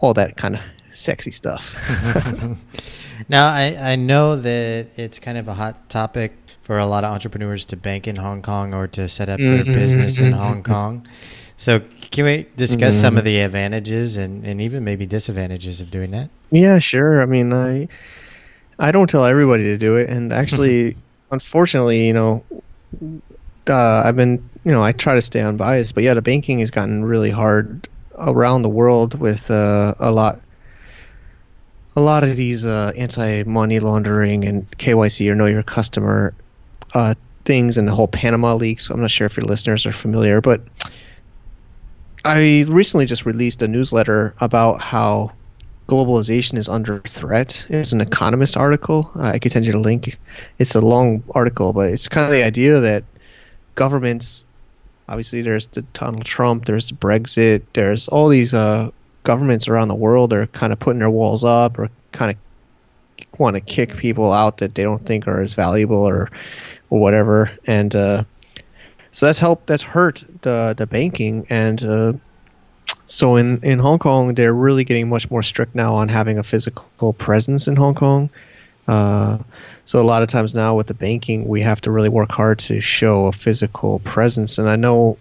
all 0.00 0.14
that 0.14 0.36
kind 0.36 0.56
of 0.56 0.62
sexy 1.00 1.30
stuff. 1.30 1.74
now, 3.28 3.48
I, 3.48 3.92
I 3.92 3.96
know 3.96 4.36
that 4.36 4.88
it's 4.96 5.18
kind 5.18 5.38
of 5.38 5.48
a 5.48 5.54
hot 5.54 5.88
topic 5.88 6.32
for 6.62 6.78
a 6.78 6.86
lot 6.86 7.04
of 7.04 7.12
entrepreneurs 7.12 7.64
to 7.66 7.76
bank 7.76 8.06
in 8.06 8.16
Hong 8.16 8.42
Kong 8.42 8.74
or 8.74 8.86
to 8.88 9.08
set 9.08 9.28
up 9.28 9.38
their 9.38 9.64
mm-hmm, 9.64 9.74
business 9.74 10.18
in 10.18 10.26
mm-hmm, 10.26 10.38
Hong. 10.38 10.62
Kong. 10.62 11.06
So, 11.56 11.80
can 12.10 12.24
we 12.24 12.46
discuss 12.56 12.94
mm-hmm. 12.94 13.00
some 13.00 13.16
of 13.18 13.24
the 13.24 13.40
advantages 13.40 14.16
and, 14.16 14.46
and 14.46 14.60
even 14.60 14.84
maybe 14.84 15.04
disadvantages 15.06 15.80
of 15.80 15.90
doing 15.90 16.10
that? 16.12 16.30
Yeah, 16.50 16.78
sure. 16.78 17.22
I 17.22 17.26
mean, 17.26 17.52
I 17.52 17.88
I 18.78 18.92
don't 18.92 19.10
tell 19.10 19.24
everybody 19.24 19.64
to 19.64 19.78
do 19.78 19.96
it, 19.96 20.08
and 20.08 20.32
actually, 20.32 20.96
unfortunately, 21.30 22.06
you 22.06 22.14
know, 22.14 22.44
uh, 23.68 24.02
I've 24.04 24.16
been, 24.16 24.48
you 24.64 24.72
know, 24.72 24.82
I 24.82 24.92
try 24.92 25.14
to 25.14 25.22
stay 25.22 25.42
unbiased, 25.42 25.94
but 25.94 26.02
yeah, 26.02 26.14
the 26.14 26.22
banking 26.22 26.60
has 26.60 26.70
gotten 26.70 27.04
really 27.04 27.30
hard 27.30 27.88
around 28.16 28.62
the 28.62 28.68
world 28.68 29.18
with 29.18 29.50
uh, 29.50 29.94
a 29.98 30.10
lot 30.10 30.40
a 32.00 32.02
lot 32.02 32.24
of 32.24 32.34
these 32.34 32.64
uh, 32.64 32.92
anti-money 32.96 33.78
laundering 33.78 34.44
and 34.44 34.68
KYC 34.78 35.30
or 35.30 35.34
know 35.34 35.44
your 35.44 35.62
customer 35.62 36.32
uh, 36.94 37.14
things 37.44 37.76
and 37.76 37.86
the 37.86 37.94
whole 37.94 38.08
Panama 38.08 38.54
leaks. 38.54 38.88
So 38.88 38.94
I'm 38.94 39.02
not 39.02 39.10
sure 39.10 39.26
if 39.26 39.36
your 39.36 39.44
listeners 39.44 39.84
are 39.84 39.92
familiar, 39.92 40.40
but 40.40 40.62
I 42.24 42.64
recently 42.68 43.04
just 43.04 43.26
released 43.26 43.60
a 43.60 43.68
newsletter 43.68 44.34
about 44.40 44.80
how 44.80 45.32
globalization 45.88 46.56
is 46.56 46.70
under 46.70 47.00
threat. 47.00 47.66
It's 47.68 47.92
an 47.92 48.00
Economist 48.00 48.56
article. 48.56 49.10
Uh, 49.14 49.32
I 49.34 49.38
could 49.38 49.52
send 49.52 49.66
you 49.66 49.72
the 49.72 49.78
link. 49.78 50.18
It's 50.58 50.74
a 50.74 50.80
long 50.80 51.22
article, 51.34 51.74
but 51.74 51.90
it's 51.90 52.08
kind 52.08 52.24
of 52.24 52.32
the 52.32 52.44
idea 52.44 52.80
that 52.80 53.04
governments, 53.74 54.46
obviously, 55.06 55.42
there's 55.42 55.66
the 55.66 55.82
Donald 55.82 56.24
Trump, 56.24 56.64
there's 56.64 56.92
Brexit, 56.92 57.62
there's 57.74 58.08
all 58.08 58.30
these 58.30 58.54
uh, 58.54 58.90
governments 59.22 59.68
around 59.68 59.88
the 59.88 59.94
world 59.94 60.32
are 60.32 60.46
kind 60.48 60.72
of 60.72 60.78
putting 60.78 61.00
their 61.00 61.10
walls 61.10 61.44
up 61.44 61.78
or 61.78 61.90
kind 62.12 62.30
of 62.30 62.36
want 63.38 63.54
to 63.54 63.60
kick 63.60 63.96
people 63.96 64.32
out 64.32 64.58
that 64.58 64.74
they 64.74 64.82
don't 64.82 65.04
think 65.04 65.26
are 65.26 65.40
as 65.40 65.52
valuable 65.52 65.98
or 66.02 66.30
or 66.90 67.00
whatever. 67.00 67.50
And 67.66 67.94
uh, 67.94 68.24
so 69.12 69.26
that's 69.26 69.38
helped 69.38 69.66
that's 69.66 69.82
hurt 69.82 70.24
the 70.42 70.74
the 70.76 70.86
banking. 70.86 71.46
And 71.50 71.82
uh, 71.82 72.12
so 73.06 73.36
in 73.36 73.62
in 73.62 73.78
Hong 73.78 73.98
Kong 73.98 74.34
they're 74.34 74.54
really 74.54 74.84
getting 74.84 75.08
much 75.08 75.30
more 75.30 75.42
strict 75.42 75.74
now 75.74 75.94
on 75.94 76.08
having 76.08 76.38
a 76.38 76.42
physical 76.42 77.12
presence 77.12 77.68
in 77.68 77.76
Hong 77.76 77.94
Kong. 77.94 78.30
Uh, 78.88 79.38
so 79.84 80.00
a 80.00 80.02
lot 80.02 80.22
of 80.22 80.28
times 80.28 80.54
now 80.54 80.74
with 80.74 80.86
the 80.86 80.94
banking 80.94 81.46
we 81.46 81.60
have 81.60 81.80
to 81.82 81.90
really 81.90 82.08
work 82.08 82.32
hard 82.32 82.58
to 82.58 82.80
show 82.80 83.26
a 83.26 83.32
physical 83.32 84.00
presence. 84.00 84.58
And 84.58 84.68
I 84.68 84.76
know 84.76 85.16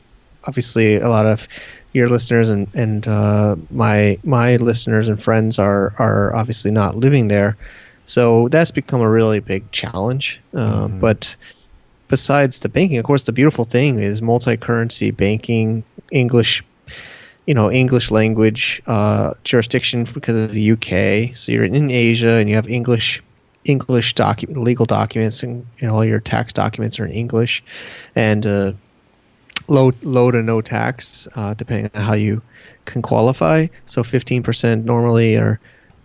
obviously 0.49 0.95
a 0.95 1.07
lot 1.07 1.27
of 1.27 1.47
your 1.93 2.09
listeners 2.09 2.49
and 2.49 2.67
and 2.73 3.07
uh, 3.07 3.55
my 3.69 4.17
my 4.23 4.55
listeners 4.57 5.07
and 5.07 5.21
friends 5.21 5.59
are 5.59 5.93
are 5.97 6.35
obviously 6.35 6.71
not 6.71 6.95
living 6.95 7.27
there, 7.27 7.55
so 8.05 8.47
that's 8.49 8.71
become 8.71 9.01
a 9.01 9.09
really 9.09 9.39
big 9.39 9.71
challenge. 9.71 10.41
Uh, 10.53 10.87
mm-hmm. 10.87 10.99
But 10.99 11.37
besides 12.07 12.59
the 12.59 12.69
banking, 12.69 12.97
of 12.97 13.05
course, 13.05 13.23
the 13.23 13.31
beautiful 13.31 13.65
thing 13.65 13.99
is 13.99 14.21
multi-currency 14.21 15.11
banking, 15.11 15.83
English, 16.11 16.63
you 17.45 17.53
know, 17.53 17.71
English 17.71 18.09
language 18.09 18.81
uh, 18.87 19.33
jurisdiction 19.43 20.05
because 20.05 20.35
of 20.35 20.51
the 20.51 20.71
UK. 20.71 21.37
So 21.37 21.51
you're 21.51 21.63
in 21.63 21.91
Asia 21.91 22.33
and 22.41 22.49
you 22.49 22.55
have 22.55 22.67
English 22.67 23.21
English 23.65 24.15
document 24.15 24.57
legal 24.57 24.85
documents 24.85 25.43
and, 25.43 25.65
and 25.81 25.91
all 25.91 26.03
your 26.03 26.19
tax 26.19 26.53
documents 26.53 26.99
are 26.99 27.05
in 27.05 27.11
English, 27.11 27.63
and 28.15 28.45
uh, 28.45 28.73
low 29.67 29.91
low 30.01 30.31
to 30.31 30.41
no 30.41 30.61
tax, 30.61 31.27
uh, 31.35 31.53
depending 31.53 31.89
on 31.93 32.01
how 32.01 32.13
you 32.13 32.41
can 32.85 33.01
qualify. 33.01 33.67
So 33.85 34.03
15% 34.03 34.83
normally 34.83 35.37
or 35.37 35.59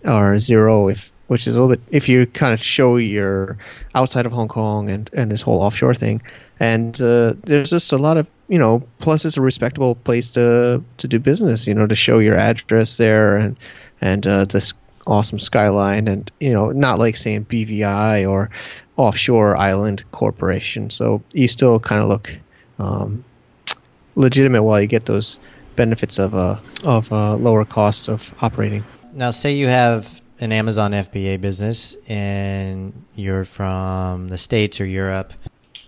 or 0.04 0.38
zero 0.38 0.88
if 0.88 1.12
which 1.26 1.46
is 1.46 1.56
a 1.56 1.60
little 1.60 1.74
bit 1.74 1.80
if 1.90 2.08
you 2.08 2.26
kind 2.26 2.52
of 2.52 2.62
show 2.62 2.96
you're 2.96 3.56
outside 3.94 4.26
of 4.26 4.32
Hong 4.32 4.48
Kong 4.48 4.90
and 4.90 5.10
and 5.14 5.30
this 5.30 5.42
whole 5.42 5.60
offshore 5.60 5.94
thing. 5.94 6.22
And 6.60 7.00
uh, 7.00 7.34
there's 7.44 7.70
just 7.70 7.92
a 7.92 7.98
lot 7.98 8.16
of 8.16 8.26
you 8.48 8.58
know 8.58 8.82
plus 8.98 9.24
it's 9.24 9.36
a 9.36 9.40
respectable 9.40 9.94
place 9.94 10.30
to 10.32 10.84
to 10.98 11.08
do 11.08 11.18
business. 11.18 11.66
You 11.66 11.74
know 11.74 11.86
to 11.86 11.94
show 11.94 12.18
your 12.18 12.36
address 12.36 12.96
there 12.96 13.36
and 13.36 13.56
and 14.00 14.26
uh, 14.26 14.44
this 14.44 14.74
awesome 15.06 15.38
skyline 15.38 16.08
and 16.08 16.30
you 16.40 16.52
know 16.52 16.70
not 16.70 16.98
like 16.98 17.16
saying 17.16 17.46
BVI 17.46 18.28
or 18.28 18.50
offshore 18.96 19.56
island 19.56 20.04
corporation. 20.12 20.90
So 20.90 21.22
you 21.32 21.48
still 21.48 21.80
kind 21.80 22.02
of 22.02 22.08
look 22.08 22.36
um, 22.78 23.24
legitimate 24.14 24.62
while 24.62 24.80
you 24.80 24.86
get 24.86 25.06
those 25.06 25.38
benefits 25.76 26.18
of 26.18 26.34
uh, 26.34 26.60
of 26.84 27.12
uh, 27.12 27.36
lower 27.36 27.64
costs 27.64 28.08
of 28.08 28.32
operating. 28.40 28.84
Now, 29.12 29.30
say 29.30 29.54
you 29.54 29.68
have 29.68 30.20
an 30.40 30.52
Amazon 30.52 30.92
FBA 30.92 31.40
business 31.40 31.96
and 32.08 33.04
you're 33.14 33.44
from 33.44 34.28
the 34.28 34.38
States 34.38 34.80
or 34.80 34.86
Europe. 34.86 35.32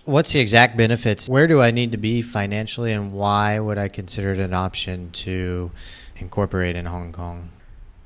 What's 0.05 0.31
the 0.31 0.39
exact 0.39 0.77
benefits? 0.77 1.27
Where 1.27 1.47
do 1.47 1.61
I 1.61 1.71
need 1.71 1.91
to 1.91 1.97
be 1.97 2.21
financially, 2.21 2.93
and 2.93 3.11
why 3.11 3.59
would 3.59 3.77
I 3.77 3.89
consider 3.89 4.31
it 4.31 4.39
an 4.39 4.53
option 4.53 5.11
to 5.11 5.69
incorporate 6.15 6.77
in 6.77 6.85
Hong 6.85 7.11
Kong? 7.11 7.49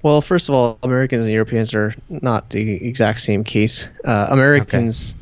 Well, 0.01 0.21
first 0.21 0.49
of 0.49 0.55
all, 0.55 0.79
Americans 0.81 1.25
and 1.25 1.31
Europeans 1.31 1.75
are 1.75 1.93
not 2.09 2.49
the 2.49 2.87
exact 2.87 3.21
same 3.21 3.43
case. 3.43 3.87
Uh, 4.03 4.27
Americans, 4.31 5.11
okay. 5.13 5.19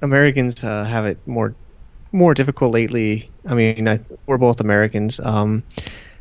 Americans 0.00 0.64
uh, 0.64 0.84
have 0.84 1.04
it 1.04 1.18
more 1.26 1.54
more 2.12 2.34
difficult 2.34 2.72
lately. 2.72 3.30
I 3.46 3.54
mean, 3.54 3.88
I, 3.88 4.00
we're 4.26 4.38
both 4.38 4.60
Americans, 4.60 5.20
um, 5.20 5.62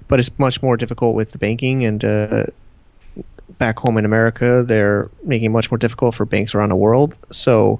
but 0.07 0.19
it's 0.19 0.31
much 0.39 0.61
more 0.61 0.77
difficult 0.77 1.15
with 1.15 1.31
the 1.31 1.37
banking. 1.37 1.85
And 1.85 2.03
uh, 2.03 2.43
back 3.57 3.79
home 3.79 3.97
in 3.97 4.05
America, 4.05 4.63
they're 4.65 5.09
making 5.23 5.45
it 5.45 5.49
much 5.49 5.71
more 5.71 5.77
difficult 5.77 6.15
for 6.15 6.25
banks 6.25 6.55
around 6.55 6.69
the 6.69 6.75
world. 6.75 7.15
So 7.31 7.79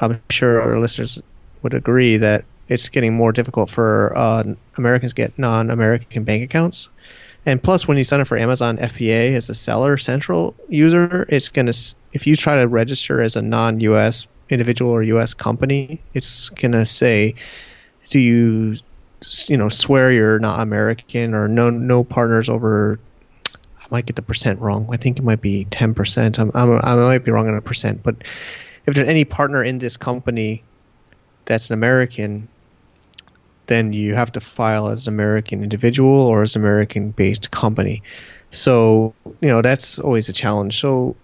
I'm 0.00 0.20
sure 0.30 0.60
our 0.60 0.78
listeners 0.78 1.20
would 1.62 1.74
agree 1.74 2.16
that 2.18 2.44
it's 2.68 2.88
getting 2.88 3.14
more 3.14 3.32
difficult 3.32 3.70
for 3.70 4.16
uh, 4.16 4.44
Americans 4.76 5.12
to 5.12 5.16
get 5.16 5.38
non-American 5.38 6.24
bank 6.24 6.42
accounts. 6.42 6.88
And 7.44 7.60
plus, 7.60 7.88
when 7.88 7.98
you 7.98 8.04
sign 8.04 8.20
up 8.20 8.28
for 8.28 8.38
Amazon 8.38 8.78
FBA 8.78 9.32
as 9.34 9.48
a 9.48 9.54
seller 9.54 9.98
central 9.98 10.54
user, 10.68 11.26
it's 11.28 11.48
gonna 11.48 11.72
if 12.12 12.24
you 12.26 12.36
try 12.36 12.60
to 12.60 12.68
register 12.68 13.20
as 13.20 13.34
a 13.34 13.42
non-U.S 13.42 14.28
individual 14.48 14.90
or 14.90 15.02
U.S. 15.02 15.34
company, 15.34 16.00
it's 16.14 16.48
gonna 16.50 16.86
say, 16.86 17.34
do 18.08 18.20
you, 18.20 18.76
you 19.46 19.56
know, 19.56 19.68
swear 19.68 20.12
you're 20.12 20.38
not 20.38 20.60
American 20.60 21.34
or 21.34 21.48
no 21.48 21.70
no 21.70 22.04
partners 22.04 22.48
over. 22.48 22.98
I 23.78 23.86
might 23.90 24.06
get 24.06 24.16
the 24.16 24.22
percent 24.22 24.60
wrong. 24.60 24.88
I 24.90 24.96
think 24.96 25.18
it 25.18 25.22
might 25.22 25.40
be 25.40 25.64
ten 25.66 25.94
percent. 25.94 26.38
I'm, 26.38 26.50
I'm, 26.54 26.80
I 26.82 26.94
might 26.94 27.24
be 27.24 27.30
wrong 27.30 27.48
on 27.48 27.56
a 27.56 27.62
percent, 27.62 28.02
but 28.02 28.16
if 28.86 28.94
there's 28.94 29.08
any 29.08 29.24
partner 29.24 29.62
in 29.62 29.78
this 29.78 29.96
company 29.96 30.62
that's 31.44 31.70
an 31.70 31.74
American, 31.74 32.48
then 33.66 33.92
you 33.92 34.14
have 34.14 34.32
to 34.32 34.40
file 34.40 34.88
as 34.88 35.06
an 35.06 35.14
American 35.14 35.62
individual 35.62 36.10
or 36.10 36.42
as 36.42 36.56
an 36.56 36.62
American 36.62 37.10
based 37.10 37.50
company. 37.50 38.02
So, 38.50 39.14
you 39.40 39.48
know, 39.48 39.62
that's 39.62 39.98
always 39.98 40.28
a 40.28 40.32
challenge. 40.32 40.80
So 40.80 41.16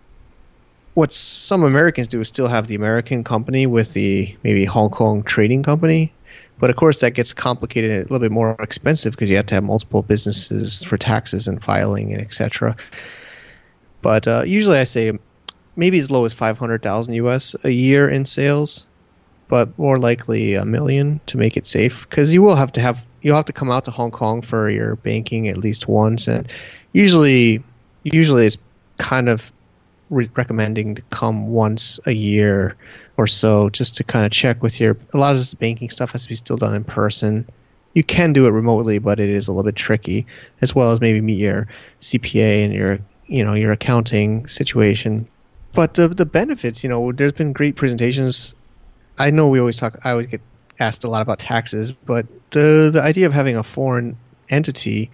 what 0.99 1.13
some 1.13 1.63
Americans 1.63 2.09
do 2.09 2.21
is 2.21 2.27
still 2.27 2.49
have 2.49 2.67
the 2.67 2.75
American 2.75 3.23
company 3.23 3.69
with 3.69 3.93
the 3.93 4.37
maybe 4.43 4.65
Hong 4.65 4.91
Kong 4.91 5.23
trading 5.23 5.63
company. 5.63 6.13
But 6.59 6.71
of 6.71 6.77
course, 6.77 6.99
that 6.99 7.13
gets 7.13 7.33
complicated 7.33 7.93
and 7.93 8.01
a 8.01 8.03
little 8.03 8.19
bit 8.19 8.33
more 8.33 8.57
expensive 8.59 9.13
because 9.13 9.31
you 9.31 9.37
have 9.37 9.47
to 9.47 9.55
have 9.55 9.63
multiple 9.63 10.03
businesses 10.03 10.83
for 10.83 10.97
taxes 10.99 11.47
and 11.47 11.63
filing 11.63 12.13
and 12.13 12.21
etc. 12.21 12.75
But 14.03 14.27
uh, 14.27 14.43
usually, 14.45 14.79
I 14.79 14.83
say 14.83 15.17
maybe 15.77 16.01
as 16.01 16.11
low 16.11 16.25
as 16.25 16.33
five 16.33 16.59
hundred 16.59 16.83
thousand 16.83 17.15
US 17.15 17.55
a 17.63 17.71
year 17.71 18.09
in 18.09 18.27
sales. 18.27 18.85
but 19.47 19.79
more 19.79 19.99
likely 19.99 20.55
a 20.55 20.65
million 20.65 21.21
to 21.27 21.39
make 21.39 21.57
it 21.57 21.67
safe 21.67 22.09
because 22.11 22.33
you 22.33 22.43
will 22.43 22.57
have 22.57 22.73
to 22.73 22.81
have 22.81 23.07
you'll 23.23 23.37
have 23.37 23.47
to 23.47 23.53
come 23.53 23.71
out 23.71 23.85
to 23.85 23.93
Hong 23.93 24.11
Kong 24.11 24.43
for 24.43 24.69
your 24.69 24.97
banking 24.97 25.47
at 25.47 25.59
least 25.59 25.87
once, 25.87 26.27
and 26.27 26.49
usually 26.93 27.63
usually 28.03 28.47
it's 28.47 28.59
kind 28.99 29.29
of 29.29 29.53
re- 30.11 30.31
recommending 30.37 30.97
to 30.97 31.03
come 31.11 31.49
once 31.49 32.01
a 32.07 32.13
year 32.13 32.77
or 33.17 33.27
so 33.27 33.71
just 33.71 33.97
to 33.97 34.05
kind 34.05 34.25
of 34.25 34.33
check 34.33 34.63
with 34.63 34.81
your 34.81 34.97
a 35.13 35.19
lot 35.19 35.35
of 35.35 35.51
the 35.51 35.57
banking 35.57 35.91
stuff 35.91 36.13
has 36.13 36.23
to 36.23 36.29
be 36.29 36.35
still 36.35 36.57
done 36.57 36.75
in 36.75 36.85
person. 36.85 37.49
You 37.95 38.05
can 38.05 38.33
do 38.33 38.47
it 38.47 38.51
remotely 38.51 38.99
but 38.99 39.21
it 39.21 39.29
is 39.29 39.49
a 39.49 39.53
little 39.53 39.65
bit 39.65 39.77
tricky 39.77 40.27
as 40.61 40.75
well 40.75 40.91
as 40.91 41.01
maybe 41.01 41.21
meet 41.21 41.39
your 41.39 41.69
cpa 42.01 42.65
and 42.65 42.73
your 42.73 42.99
you 43.27 43.45
know 43.45 43.55
your 43.55 43.73
accounting 43.73 44.47
situation. 44.47 45.29
But 45.75 45.95
the, 45.95 46.09
the 46.09 46.27
benefits 46.27 46.83
you 46.83 46.89
know 46.89 47.13
there's 47.13 47.33
been 47.33 47.53
great 47.53 47.77
presentations. 47.77 48.55
I 49.19 49.31
know 49.31 49.49
we 49.49 49.59
always 49.59 49.77
talk 49.77 49.99
i 50.05 50.13
always 50.13 50.27
get 50.27 50.41
asked 50.81 51.03
a 51.03 51.09
lot 51.09 51.23
about 51.23 51.41
taxes 51.41 51.91
but 51.91 52.27
the 52.51 52.91
the 52.93 53.03
idea 53.03 53.27
of 53.27 53.33
having 53.33 53.57
a 53.57 53.65
foreign 53.65 54.17
entity 54.49 55.11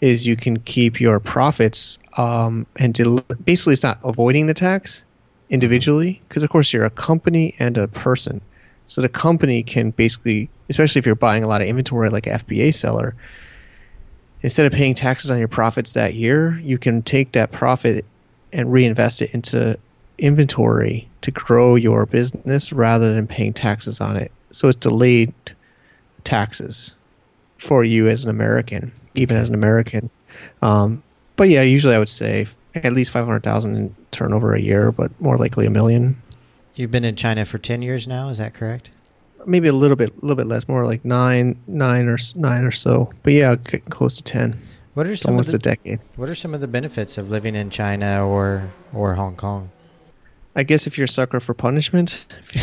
is 0.00 0.26
you 0.26 0.36
can 0.36 0.58
keep 0.60 1.00
your 1.00 1.20
profits 1.20 1.98
um, 2.16 2.66
and 2.76 2.94
del- 2.94 3.24
basically 3.44 3.72
it's 3.72 3.82
not 3.82 3.98
avoiding 4.04 4.46
the 4.46 4.54
tax 4.54 5.04
individually 5.48 6.20
because 6.28 6.42
of 6.42 6.50
course 6.50 6.72
you're 6.72 6.84
a 6.84 6.90
company 6.90 7.54
and 7.58 7.78
a 7.78 7.88
person. 7.88 8.40
So 8.86 9.00
the 9.00 9.08
company 9.08 9.62
can 9.62 9.90
basically 9.90 10.48
especially 10.68 10.98
if 10.98 11.06
you're 11.06 11.14
buying 11.14 11.44
a 11.44 11.46
lot 11.46 11.62
of 11.62 11.68
inventory 11.68 12.10
like 12.10 12.26
an 12.26 12.38
fba 12.40 12.74
seller 12.74 13.14
instead 14.42 14.66
of 14.66 14.72
paying 14.72 14.94
taxes 14.94 15.30
on 15.30 15.38
your 15.38 15.48
profits 15.48 15.92
that 15.92 16.14
year 16.14 16.58
you 16.62 16.78
can 16.78 17.02
take 17.02 17.32
that 17.32 17.52
profit 17.52 18.04
and 18.52 18.72
reinvest 18.72 19.22
it 19.22 19.32
into 19.34 19.78
inventory 20.18 21.08
to 21.22 21.30
grow 21.30 21.74
your 21.74 22.06
business 22.06 22.72
rather 22.72 23.12
than 23.12 23.26
paying 23.26 23.52
taxes 23.52 24.00
on 24.00 24.16
it. 24.16 24.32
So 24.50 24.68
it's 24.68 24.76
delayed 24.76 25.34
taxes 26.24 26.94
for 27.58 27.84
you 27.84 28.08
as 28.08 28.24
an 28.24 28.30
american 28.30 28.92
even 29.14 29.36
as 29.36 29.48
an 29.48 29.54
american 29.54 30.10
um, 30.62 31.02
but 31.36 31.48
yeah 31.48 31.62
usually 31.62 31.94
i 31.94 31.98
would 31.98 32.08
say 32.08 32.46
at 32.84 32.92
least 32.92 33.10
500,000 33.10 33.76
in 33.76 33.94
turnover 34.10 34.54
a 34.54 34.60
year, 34.60 34.92
but 34.92 35.10
more 35.20 35.38
likely 35.38 35.66
a 35.66 35.70
million. 35.70 36.20
You've 36.74 36.90
been 36.90 37.04
in 37.04 37.16
China 37.16 37.44
for 37.44 37.58
10 37.58 37.82
years 37.82 38.06
now, 38.06 38.28
is 38.28 38.38
that 38.38 38.54
correct? 38.54 38.90
Maybe 39.46 39.68
a 39.68 39.72
little 39.72 39.96
bit, 39.96 40.10
a 40.10 40.20
little 40.20 40.36
bit 40.36 40.46
less, 40.46 40.68
more 40.68 40.84
like 40.84 41.04
nine, 41.04 41.58
nine 41.66 42.08
or 42.08 42.18
nine 42.34 42.64
or 42.64 42.72
so. 42.72 43.10
But 43.22 43.32
yeah, 43.32 43.54
getting 43.56 43.88
close 43.88 44.16
to 44.16 44.22
10. 44.24 44.60
What 44.94 45.06
are 45.06 45.16
some 45.16 45.32
almost 45.32 45.50
the, 45.50 45.56
a 45.56 45.58
decade? 45.58 46.00
What 46.16 46.28
are 46.28 46.34
some 46.34 46.54
of 46.54 46.60
the 46.60 46.68
benefits 46.68 47.18
of 47.18 47.30
living 47.30 47.54
in 47.54 47.68
China 47.68 48.26
or 48.26 48.70
or 48.94 49.14
Hong 49.14 49.36
Kong? 49.36 49.70
I 50.56 50.62
guess 50.62 50.86
if 50.86 50.96
you're 50.96 51.04
a 51.04 51.08
sucker 51.08 51.38
for 51.38 51.52
punishment, 51.52 52.24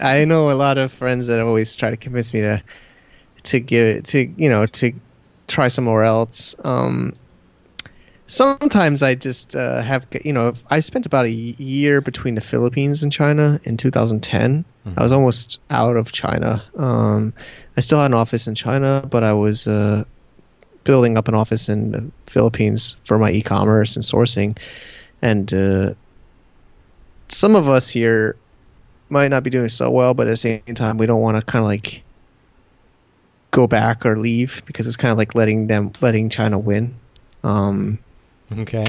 I 0.00 0.24
know 0.26 0.50
a 0.50 0.56
lot 0.56 0.78
of 0.78 0.90
friends 0.90 1.26
that 1.26 1.40
always 1.40 1.76
try 1.76 1.90
to 1.90 1.96
convince 1.98 2.32
me 2.32 2.40
to 2.40 2.62
to 3.44 3.60
give 3.60 4.04
to 4.04 4.32
you 4.36 4.48
know 4.48 4.66
to 4.66 4.92
try 5.48 5.68
somewhere 5.68 6.04
else. 6.04 6.54
Um, 6.62 7.14
sometimes 8.26 9.02
I 9.02 9.14
just 9.14 9.54
uh, 9.54 9.82
have 9.82 10.06
you 10.24 10.32
know 10.32 10.54
I 10.70 10.80
spent 10.80 11.06
about 11.06 11.26
a 11.26 11.30
year 11.30 12.00
between 12.00 12.34
the 12.34 12.40
Philippines 12.40 13.02
and 13.02 13.12
China 13.12 13.60
in 13.64 13.76
2010. 13.76 14.64
Mm-hmm. 14.86 14.98
I 14.98 15.02
was 15.02 15.12
almost 15.12 15.60
out 15.70 15.96
of 15.96 16.12
China. 16.12 16.62
Um, 16.76 17.32
I 17.76 17.80
still 17.80 17.98
had 17.98 18.10
an 18.10 18.14
office 18.14 18.46
in 18.46 18.54
China, 18.54 19.06
but 19.08 19.22
I 19.22 19.32
was 19.32 19.66
uh, 19.66 20.04
building 20.84 21.16
up 21.16 21.28
an 21.28 21.34
office 21.34 21.68
in 21.68 21.92
the 21.92 22.10
Philippines 22.26 22.96
for 23.04 23.18
my 23.18 23.30
e-commerce 23.30 23.96
and 23.96 24.04
sourcing. 24.04 24.58
And 25.20 25.52
uh, 25.54 25.94
some 27.28 27.54
of 27.54 27.68
us 27.68 27.88
here 27.88 28.36
might 29.08 29.28
not 29.28 29.44
be 29.44 29.50
doing 29.50 29.68
so 29.68 29.90
well, 29.90 30.14
but 30.14 30.26
at 30.26 30.30
the 30.30 30.36
same 30.36 30.62
time, 30.74 30.98
we 30.98 31.06
don't 31.06 31.20
want 31.20 31.36
to 31.36 31.42
kind 31.42 31.62
of 31.62 31.66
like 31.66 32.02
go 33.52 33.68
back 33.68 34.04
or 34.04 34.18
leave 34.18 34.62
because 34.66 34.86
it's 34.86 34.96
kind 34.96 35.12
of 35.12 35.18
like 35.18 35.34
letting 35.36 35.68
them 35.68 35.92
letting 36.00 36.28
China 36.28 36.58
win. 36.58 36.94
Um, 37.44 37.98
Okay. 38.60 38.84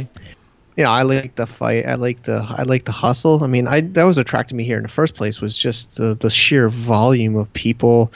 You 0.76 0.84
know, 0.84 0.90
I 0.90 1.04
like 1.04 1.36
the 1.36 1.46
fight. 1.46 1.86
I 1.86 1.96
like 1.96 2.24
the 2.24 2.46
I 2.50 2.64
like 2.64 2.86
the 2.86 2.92
hustle. 2.92 3.44
I 3.44 3.48
mean, 3.48 3.68
I 3.68 3.82
that 3.82 4.04
was 4.04 4.18
attracted 4.18 4.56
me 4.56 4.64
here 4.64 4.78
in 4.78 4.84
the 4.84 4.90
first 4.90 5.14
place 5.16 5.40
was 5.40 5.58
just 5.58 5.98
the 5.98 6.16
the 6.16 6.32
sheer 6.32 6.68
volume 6.68 7.36
of 7.36 7.52
people, 7.54 8.12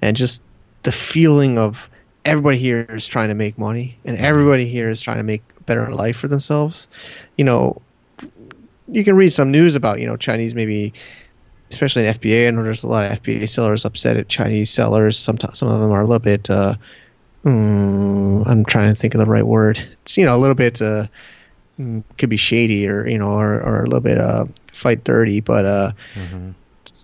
and 0.00 0.16
just 0.16 0.42
the 0.84 0.92
feeling 0.92 1.58
of 1.58 1.90
everybody 2.24 2.56
here 2.56 2.86
is 2.88 3.06
trying 3.06 3.28
to 3.28 3.34
make 3.34 3.58
money, 3.58 3.98
and 4.06 4.16
everybody 4.16 4.66
here 4.66 4.88
is 4.88 5.02
trying 5.02 5.18
to 5.18 5.22
make 5.22 5.42
a 5.58 5.62
better 5.64 5.90
life 5.90 6.16
for 6.16 6.28
themselves. 6.28 6.88
You 7.36 7.44
know, 7.44 7.82
you 8.88 9.04
can 9.04 9.14
read 9.14 9.32
some 9.34 9.50
news 9.50 9.74
about 9.74 10.00
you 10.00 10.06
know 10.06 10.16
Chinese 10.16 10.54
maybe 10.54 10.94
especially 11.70 12.06
in 12.06 12.14
FBA. 12.14 12.48
I 12.48 12.50
know 12.50 12.62
there's 12.62 12.82
a 12.82 12.88
lot 12.88 13.10
of 13.10 13.22
FBA 13.22 13.48
sellers 13.48 13.84
upset 13.84 14.16
at 14.16 14.28
Chinese 14.28 14.70
sellers. 14.70 15.18
Some 15.18 15.38
some 15.52 15.68
of 15.68 15.80
them 15.80 15.90
are 15.90 16.00
a 16.00 16.06
little 16.06 16.18
bit 16.18 16.48
uh, 16.50 16.74
mm, 17.44 18.46
I'm 18.46 18.64
trying 18.64 18.94
to 18.94 19.00
think 19.00 19.14
of 19.14 19.18
the 19.18 19.26
right 19.26 19.46
word. 19.46 19.78
It's 20.02 20.16
you 20.16 20.24
know 20.24 20.36
a 20.36 20.38
little 20.38 20.54
bit 20.54 20.80
uh, 20.80 21.06
mm, 21.78 22.02
could 22.16 22.30
be 22.30 22.36
shady 22.36 22.88
or 22.88 23.06
you 23.06 23.18
know 23.18 23.32
or, 23.32 23.60
or 23.60 23.82
a 23.82 23.84
little 23.84 24.00
bit 24.00 24.18
uh, 24.18 24.46
fight 24.72 25.04
dirty, 25.04 25.40
but 25.40 25.64
uh, 25.64 25.92
mm-hmm. 26.14 26.50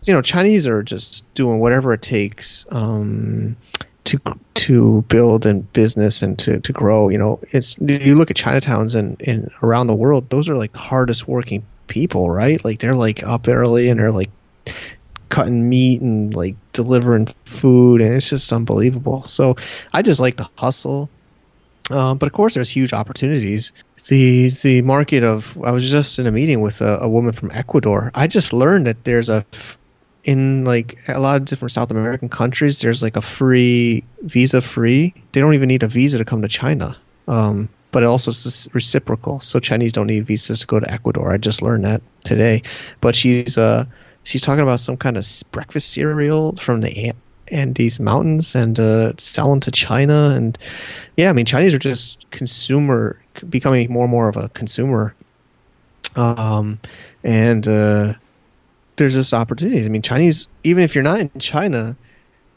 you 0.04 0.14
know 0.14 0.22
Chinese 0.22 0.66
are 0.66 0.82
just 0.82 1.32
doing 1.34 1.60
whatever 1.60 1.92
it 1.92 2.02
takes 2.02 2.66
um, 2.70 3.56
to 4.04 4.20
to 4.54 5.02
build 5.08 5.46
and 5.46 5.70
business 5.72 6.22
and 6.22 6.38
to, 6.40 6.60
to 6.60 6.72
grow. 6.72 7.08
You 7.08 7.18
know, 7.18 7.40
it's 7.50 7.76
you 7.78 8.14
look 8.14 8.30
at 8.30 8.36
Chinatowns 8.36 8.94
and, 8.94 9.20
and 9.26 9.50
around 9.62 9.86
the 9.86 9.94
world, 9.94 10.30
those 10.30 10.48
are 10.48 10.56
like 10.56 10.72
the 10.72 10.78
hardest 10.78 11.26
working 11.26 11.64
people, 11.86 12.30
right? 12.30 12.62
Like 12.64 12.80
they're 12.80 12.94
like 12.94 13.22
up 13.22 13.48
early 13.48 13.88
and 13.88 13.98
they're 13.98 14.12
like 14.12 14.30
cutting 15.28 15.68
meat 15.68 16.00
and 16.00 16.34
like 16.34 16.56
delivering 16.72 17.28
food, 17.44 18.00
and 18.00 18.14
it's 18.14 18.28
just 18.28 18.52
unbelievable. 18.52 19.26
So 19.26 19.56
I 19.92 20.02
just 20.02 20.20
like 20.20 20.36
the 20.36 20.48
hustle, 20.56 21.08
um, 21.90 22.18
but 22.18 22.26
of 22.26 22.32
course 22.32 22.54
there's 22.54 22.70
huge 22.70 22.92
opportunities. 22.92 23.72
The 24.08 24.50
the 24.62 24.82
market 24.82 25.22
of 25.24 25.56
I 25.64 25.70
was 25.70 25.88
just 25.88 26.18
in 26.18 26.26
a 26.26 26.32
meeting 26.32 26.60
with 26.60 26.80
a, 26.80 26.98
a 27.00 27.08
woman 27.08 27.32
from 27.32 27.50
Ecuador. 27.52 28.10
I 28.14 28.26
just 28.26 28.52
learned 28.52 28.86
that 28.86 29.04
there's 29.04 29.28
a 29.28 29.44
in 30.24 30.64
like 30.64 30.98
a 31.08 31.20
lot 31.20 31.36
of 31.36 31.44
different 31.44 31.72
South 31.72 31.90
American 31.90 32.28
countries, 32.28 32.80
there's 32.80 33.02
like 33.02 33.16
a 33.16 33.22
free 33.22 34.02
visa 34.22 34.60
free. 34.60 35.14
They 35.32 35.40
don't 35.40 35.54
even 35.54 35.68
need 35.68 35.82
a 35.82 35.88
visa 35.88 36.18
to 36.18 36.24
come 36.24 36.42
to 36.42 36.48
China. 36.48 36.96
Um, 37.28 37.68
but 37.92 38.02
it 38.02 38.06
also 38.06 38.30
is 38.30 38.68
reciprocal. 38.72 39.40
So 39.40 39.60
Chinese 39.60 39.92
don't 39.92 40.08
need 40.08 40.26
visas 40.26 40.60
to 40.60 40.66
go 40.66 40.80
to 40.80 40.90
Ecuador. 40.90 41.32
I 41.32 41.36
just 41.36 41.62
learned 41.62 41.84
that 41.84 42.02
today. 42.24 42.62
But 43.00 43.14
she's 43.14 43.56
uh, 43.56 43.84
she's 44.24 44.42
talking 44.42 44.62
about 44.62 44.80
some 44.80 44.96
kind 44.96 45.16
of 45.16 45.26
breakfast 45.52 45.90
cereal 45.92 46.56
from 46.56 46.80
the 46.80 47.12
Andes 47.48 48.00
Mountains 48.00 48.54
and 48.54 48.78
uh, 48.80 49.12
selling 49.18 49.60
to 49.60 49.70
China. 49.70 50.30
And 50.34 50.58
yeah, 51.16 51.30
I 51.30 51.32
mean, 51.32 51.46
Chinese 51.46 51.74
are 51.74 51.78
just 51.78 52.28
consumer, 52.30 53.20
becoming 53.48 53.92
more 53.92 54.04
and 54.04 54.10
more 54.10 54.28
of 54.28 54.36
a 54.36 54.48
consumer. 54.48 55.14
Um, 56.16 56.80
and 57.22 57.66
uh, 57.66 58.14
there's 58.96 59.12
just 59.14 59.34
opportunities. 59.34 59.86
I 59.86 59.88
mean, 59.88 60.02
Chinese, 60.02 60.48
even 60.62 60.82
if 60.82 60.94
you're 60.94 61.04
not 61.04 61.20
in 61.20 61.30
China, 61.38 61.96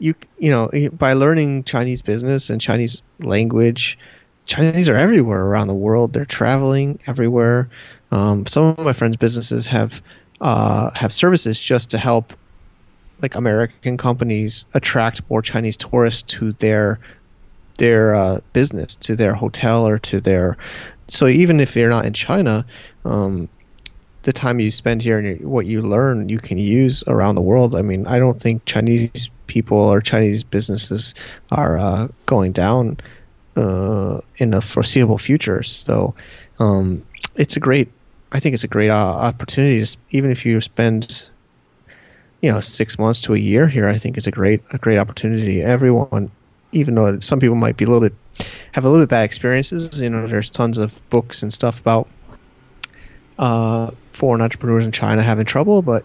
you 0.00 0.14
you 0.38 0.50
know 0.50 0.70
by 0.92 1.14
learning 1.14 1.64
Chinese 1.64 2.02
business 2.02 2.50
and 2.50 2.60
Chinese 2.60 3.02
language, 3.18 3.98
Chinese 4.46 4.88
are 4.88 4.96
everywhere 4.96 5.44
around 5.44 5.66
the 5.66 5.74
world. 5.74 6.12
They're 6.12 6.24
traveling 6.24 7.00
everywhere. 7.06 7.68
Um, 8.12 8.46
some 8.46 8.64
of 8.64 8.78
my 8.78 8.92
friends' 8.92 9.16
businesses 9.16 9.66
have 9.66 10.00
uh, 10.40 10.90
have 10.94 11.12
services 11.12 11.58
just 11.58 11.90
to 11.90 11.98
help 11.98 12.32
like 13.20 13.34
American 13.34 13.96
companies 13.96 14.64
attract 14.74 15.28
more 15.28 15.42
Chinese 15.42 15.76
tourists 15.76 16.22
to 16.22 16.52
their 16.52 17.00
their 17.78 18.14
uh, 18.14 18.40
business, 18.52 18.96
to 18.96 19.16
their 19.16 19.34
hotel 19.34 19.86
or 19.86 19.98
to 20.00 20.20
their. 20.20 20.56
So 21.08 21.26
even 21.26 21.60
if 21.60 21.76
you're 21.76 21.88
not 21.88 22.06
in 22.06 22.12
China, 22.12 22.66
um, 23.04 23.48
the 24.22 24.32
time 24.32 24.60
you 24.60 24.70
spend 24.70 25.00
here 25.00 25.18
and 25.18 25.40
what 25.44 25.64
you 25.64 25.80
learn, 25.80 26.28
you 26.28 26.38
can 26.38 26.58
use 26.58 27.04
around 27.06 27.36
the 27.36 27.40
world. 27.40 27.74
I 27.74 27.82
mean, 27.82 28.06
I 28.06 28.18
don't 28.18 28.40
think 28.40 28.64
Chinese 28.66 29.30
people 29.46 29.78
or 29.78 30.00
Chinese 30.00 30.44
businesses 30.44 31.14
are 31.50 31.78
uh, 31.78 32.08
going 32.26 32.52
down 32.52 32.98
uh, 33.56 34.20
in 34.36 34.50
the 34.50 34.60
foreseeable 34.60 35.18
future. 35.18 35.62
So 35.62 36.14
um, 36.58 37.06
it's 37.36 37.56
a 37.56 37.60
great 37.60 37.88
I 38.32 38.40
think 38.40 38.54
it's 38.54 38.64
a 38.64 38.68
great 38.68 38.90
uh, 38.90 38.94
opportunity. 38.94 39.84
To, 39.84 39.96
even 40.10 40.30
if 40.30 40.44
you 40.44 40.60
spend, 40.60 41.24
you 42.42 42.52
know, 42.52 42.60
six 42.60 42.98
months 42.98 43.20
to 43.22 43.34
a 43.34 43.38
year 43.38 43.66
here, 43.68 43.88
I 43.88 43.98
think 43.98 44.16
it's 44.16 44.26
a 44.26 44.30
great 44.30 44.62
a 44.70 44.78
great 44.78 44.98
opportunity. 44.98 45.62
Everyone, 45.62 46.30
even 46.72 46.94
though 46.94 47.18
some 47.20 47.40
people 47.40 47.56
might 47.56 47.76
be 47.76 47.84
a 47.84 47.88
little 47.88 48.08
bit 48.08 48.14
have 48.72 48.84
a 48.84 48.88
little 48.88 49.04
bit 49.04 49.10
bad 49.10 49.24
experiences, 49.24 50.00
you 50.00 50.10
know, 50.10 50.26
there's 50.26 50.50
tons 50.50 50.78
of 50.78 51.00
books 51.10 51.42
and 51.42 51.52
stuff 51.52 51.80
about 51.80 52.08
uh, 53.38 53.90
foreign 54.12 54.42
entrepreneurs 54.42 54.84
in 54.84 54.92
China 54.92 55.22
having 55.22 55.46
trouble, 55.46 55.82
but 55.82 56.04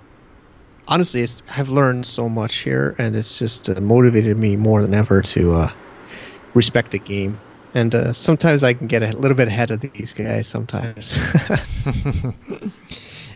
honestly, 0.88 1.26
I've 1.56 1.70
learned 1.70 2.06
so 2.06 2.30
much 2.30 2.58
here, 2.58 2.96
and 2.98 3.16
it's 3.16 3.38
just 3.40 3.70
uh, 3.70 3.80
motivated 3.82 4.38
me 4.38 4.56
more 4.56 4.82
than 4.82 4.94
ever 4.94 5.22
to 5.22 5.54
uh, 5.54 5.72
respect 6.54 6.92
the 6.92 7.00
game 7.00 7.40
and 7.74 7.94
uh, 7.94 8.14
sometimes 8.14 8.64
I 8.64 8.74
can 8.74 8.88
get 8.88 9.04
a 9.04 9.16
little 9.18 9.38
bit 9.38 9.48
ahead 9.48 9.72
of 9.72 9.82
these 9.82 10.14
guys. 10.14 10.48
Sometimes. 10.48 11.20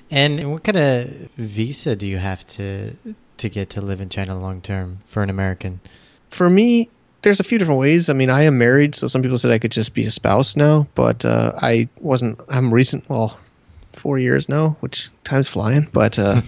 And 0.10 0.52
what 0.52 0.64
kind 0.64 0.78
of 0.78 1.30
visa 1.38 1.96
do 1.96 2.08
you 2.08 2.18
have 2.18 2.46
to 2.48 2.96
to 3.38 3.50
get 3.50 3.70
to 3.72 3.82
live 3.82 4.02
in 4.02 4.10
China 4.10 4.40
long 4.40 4.62
term 4.62 5.00
for 5.06 5.22
an 5.22 5.30
American? 5.30 5.82
For 6.30 6.50
me, 6.50 6.90
there's 7.24 7.40
a 7.40 7.44
few 7.44 7.58
different 7.58 7.80
ways. 7.80 8.10
I 8.10 8.14
mean, 8.14 8.30
I 8.30 8.44
am 8.44 8.58
married, 8.58 8.96
so 8.96 9.08
some 9.08 9.22
people 9.22 9.38
said 9.38 9.52
I 9.52 9.60
could 9.60 9.72
just 9.72 9.94
be 9.94 10.06
a 10.06 10.12
spouse 10.12 10.56
now, 10.56 10.88
but 10.96 11.26
uh, 11.26 11.54
I 11.62 11.90
wasn't. 12.00 12.40
I'm 12.48 12.74
recent. 12.74 13.10
Well, 13.10 13.38
four 13.94 14.18
years 14.18 14.48
now, 14.48 14.78
which 14.80 15.10
time's 15.24 15.48
flying. 15.48 15.90
But 15.92 16.18
uh, 16.18 16.42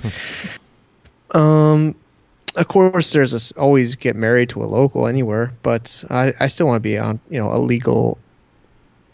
um, 1.31 1.95
of 2.59 2.67
course, 2.67 3.13
there's 3.13 3.31
this 3.31 3.53
always 3.53 3.95
get 3.95 4.17
married 4.17 4.49
to 4.49 4.61
a 4.61 4.65
local 4.65 5.07
anywhere, 5.07 5.53
but 5.63 6.03
I, 6.09 6.33
I 6.39 6.47
still 6.47 6.67
want 6.67 6.75
to 6.75 6.81
be 6.81 6.97
on 6.97 7.19
you 7.29 7.39
know 7.39 7.51
a 7.51 7.57
legal 7.57 8.17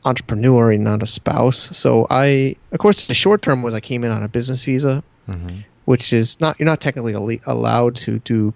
entrepreneur 0.04 0.72
and 0.72 0.84
not 0.84 1.04
a 1.04 1.08
spouse. 1.08 1.78
So 1.78 2.08
I, 2.10 2.56
of 2.72 2.80
course, 2.80 3.08
the 3.08 3.14
short 3.14 3.44
term 3.44 3.62
was 3.62 3.76
I 3.76 3.80
came 3.80 4.04
in 4.04 4.12
on 4.12 4.24
a 4.24 4.28
business 4.28 4.64
visa, 4.64 5.04
mm-hmm. 5.30 5.60
which 5.86 6.12
is 6.12 6.42
not 6.42 6.60
you're 6.60 6.66
not 6.66 6.82
technically 6.82 7.40
allowed 7.46 7.96
to 7.98 8.18
do 8.20 8.52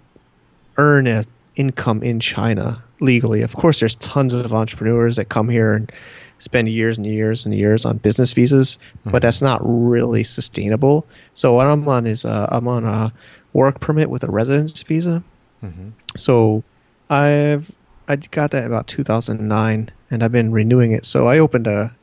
earn 0.76 1.06
a 1.06 1.24
income 1.54 2.02
in 2.02 2.18
China 2.18 2.82
legally. 3.00 3.42
Of 3.42 3.54
course, 3.54 3.78
there's 3.78 3.94
tons 3.96 4.34
of 4.34 4.52
entrepreneurs 4.52 5.16
that 5.16 5.28
come 5.28 5.48
here 5.48 5.74
and 5.74 5.92
spend 6.40 6.68
years 6.68 6.96
and 6.96 7.06
years 7.06 7.44
and 7.44 7.54
years 7.54 7.84
on 7.84 7.98
business 7.98 8.32
visas, 8.32 8.78
mm-hmm. 9.00 9.10
but 9.12 9.22
that's 9.22 9.40
not 9.40 9.60
really 9.62 10.24
sustainable. 10.24 11.06
So 11.34 11.54
what 11.54 11.68
I'm 11.68 11.86
on 11.86 12.08
is 12.08 12.24
uh, 12.24 12.48
I'm 12.50 12.66
on 12.66 12.84
a 12.84 13.12
work 13.52 13.80
permit 13.80 14.10
with 14.10 14.22
a 14.22 14.30
residence 14.30 14.82
visa. 14.82 15.22
Mm-hmm. 15.62 15.90
So 16.16 16.62
I've 17.08 17.70
I 18.08 18.16
got 18.16 18.50
that 18.52 18.66
about 18.66 18.88
2009, 18.88 19.90
and 20.10 20.22
I've 20.22 20.32
been 20.32 20.50
renewing 20.50 20.92
it. 20.92 21.06
So 21.06 21.28
I 21.28 21.38
opened 21.38 21.66
a 21.66 21.94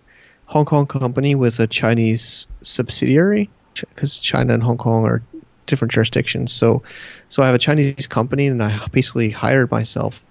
Hong 0.45 0.65
Kong 0.65 0.87
company 0.87 1.35
with 1.35 1.59
a 1.59 1.67
Chinese 1.67 2.47
subsidiary 2.61 3.49
because 3.73 4.19
China 4.19 4.53
and 4.53 4.63
Hong 4.63 4.77
Kong 4.77 5.05
are 5.05 5.21
different 5.65 5.91
jurisdictions. 5.91 6.53
So 6.53 6.83
so 7.29 7.43
I 7.43 7.47
have 7.47 7.55
a 7.55 7.59
Chinese 7.59 8.07
company, 8.07 8.47
and 8.47 8.63
I 8.63 8.87
basically 8.87 9.29
hired 9.29 9.69
myself, 9.71 10.23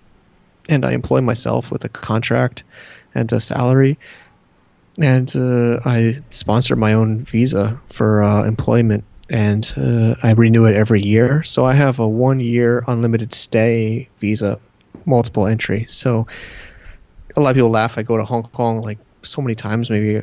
and 0.68 0.84
I 0.84 0.92
employ 0.92 1.20
myself 1.20 1.70
with 1.70 1.84
a 1.84 1.90
contract 1.90 2.64
and 3.14 3.30
a 3.32 3.40
salary, 3.40 3.98
and 4.98 5.30
uh, 5.36 5.80
I 5.84 6.22
sponsor 6.30 6.76
my 6.76 6.94
own 6.94 7.24
visa 7.24 7.78
for 7.86 8.22
uh, 8.22 8.44
employment 8.44 9.04
and 9.30 9.72
uh, 9.76 10.14
I 10.22 10.32
renew 10.32 10.66
it 10.66 10.74
every 10.74 11.02
year. 11.02 11.42
So 11.42 11.64
I 11.64 11.72
have 11.72 11.98
a 11.98 12.08
one 12.08 12.40
year 12.40 12.84
unlimited 12.86 13.34
stay 13.34 14.08
visa, 14.18 14.58
multiple 15.04 15.46
entry. 15.46 15.86
So 15.88 16.26
a 17.36 17.40
lot 17.40 17.50
of 17.50 17.56
people 17.56 17.70
laugh. 17.70 17.98
I 17.98 18.02
go 18.02 18.16
to 18.16 18.24
Hong 18.24 18.44
Kong 18.44 18.82
like 18.82 18.98
so 19.22 19.42
many 19.42 19.54
times. 19.54 19.90
Maybe 19.90 20.22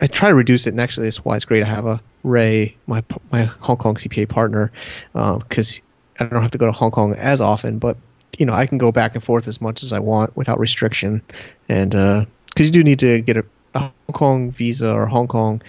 I 0.00 0.06
try 0.06 0.28
to 0.28 0.34
reduce 0.34 0.66
it, 0.66 0.70
and 0.70 0.80
actually 0.80 1.06
that's 1.06 1.24
why 1.24 1.36
it's 1.36 1.44
great 1.44 1.60
to 1.60 1.66
have 1.66 1.86
a 1.86 2.00
Ray, 2.22 2.76
my 2.86 3.02
my 3.30 3.44
Hong 3.44 3.76
Kong 3.76 3.94
CPA 3.96 4.28
partner, 4.28 4.72
because 5.12 5.80
uh, 6.20 6.24
I 6.24 6.28
don't 6.28 6.42
have 6.42 6.50
to 6.52 6.58
go 6.58 6.66
to 6.66 6.72
Hong 6.72 6.90
Kong 6.90 7.14
as 7.14 7.40
often. 7.40 7.78
But 7.78 7.96
you 8.38 8.46
know 8.46 8.52
I 8.52 8.66
can 8.66 8.78
go 8.78 8.90
back 8.90 9.14
and 9.14 9.22
forth 9.22 9.48
as 9.48 9.60
much 9.60 9.82
as 9.82 9.92
I 9.92 9.98
want 9.98 10.36
without 10.36 10.58
restriction, 10.58 11.22
and 11.68 11.90
because 11.90 12.26
uh, 12.60 12.62
you 12.64 12.70
do 12.70 12.84
need 12.84 12.98
to 13.00 13.20
get 13.20 13.36
a, 13.36 13.44
a 13.74 13.80
Hong 13.80 13.92
Kong 14.12 14.50
visa 14.50 14.92
or 14.92 15.06
Hong 15.06 15.28
Kong 15.28 15.62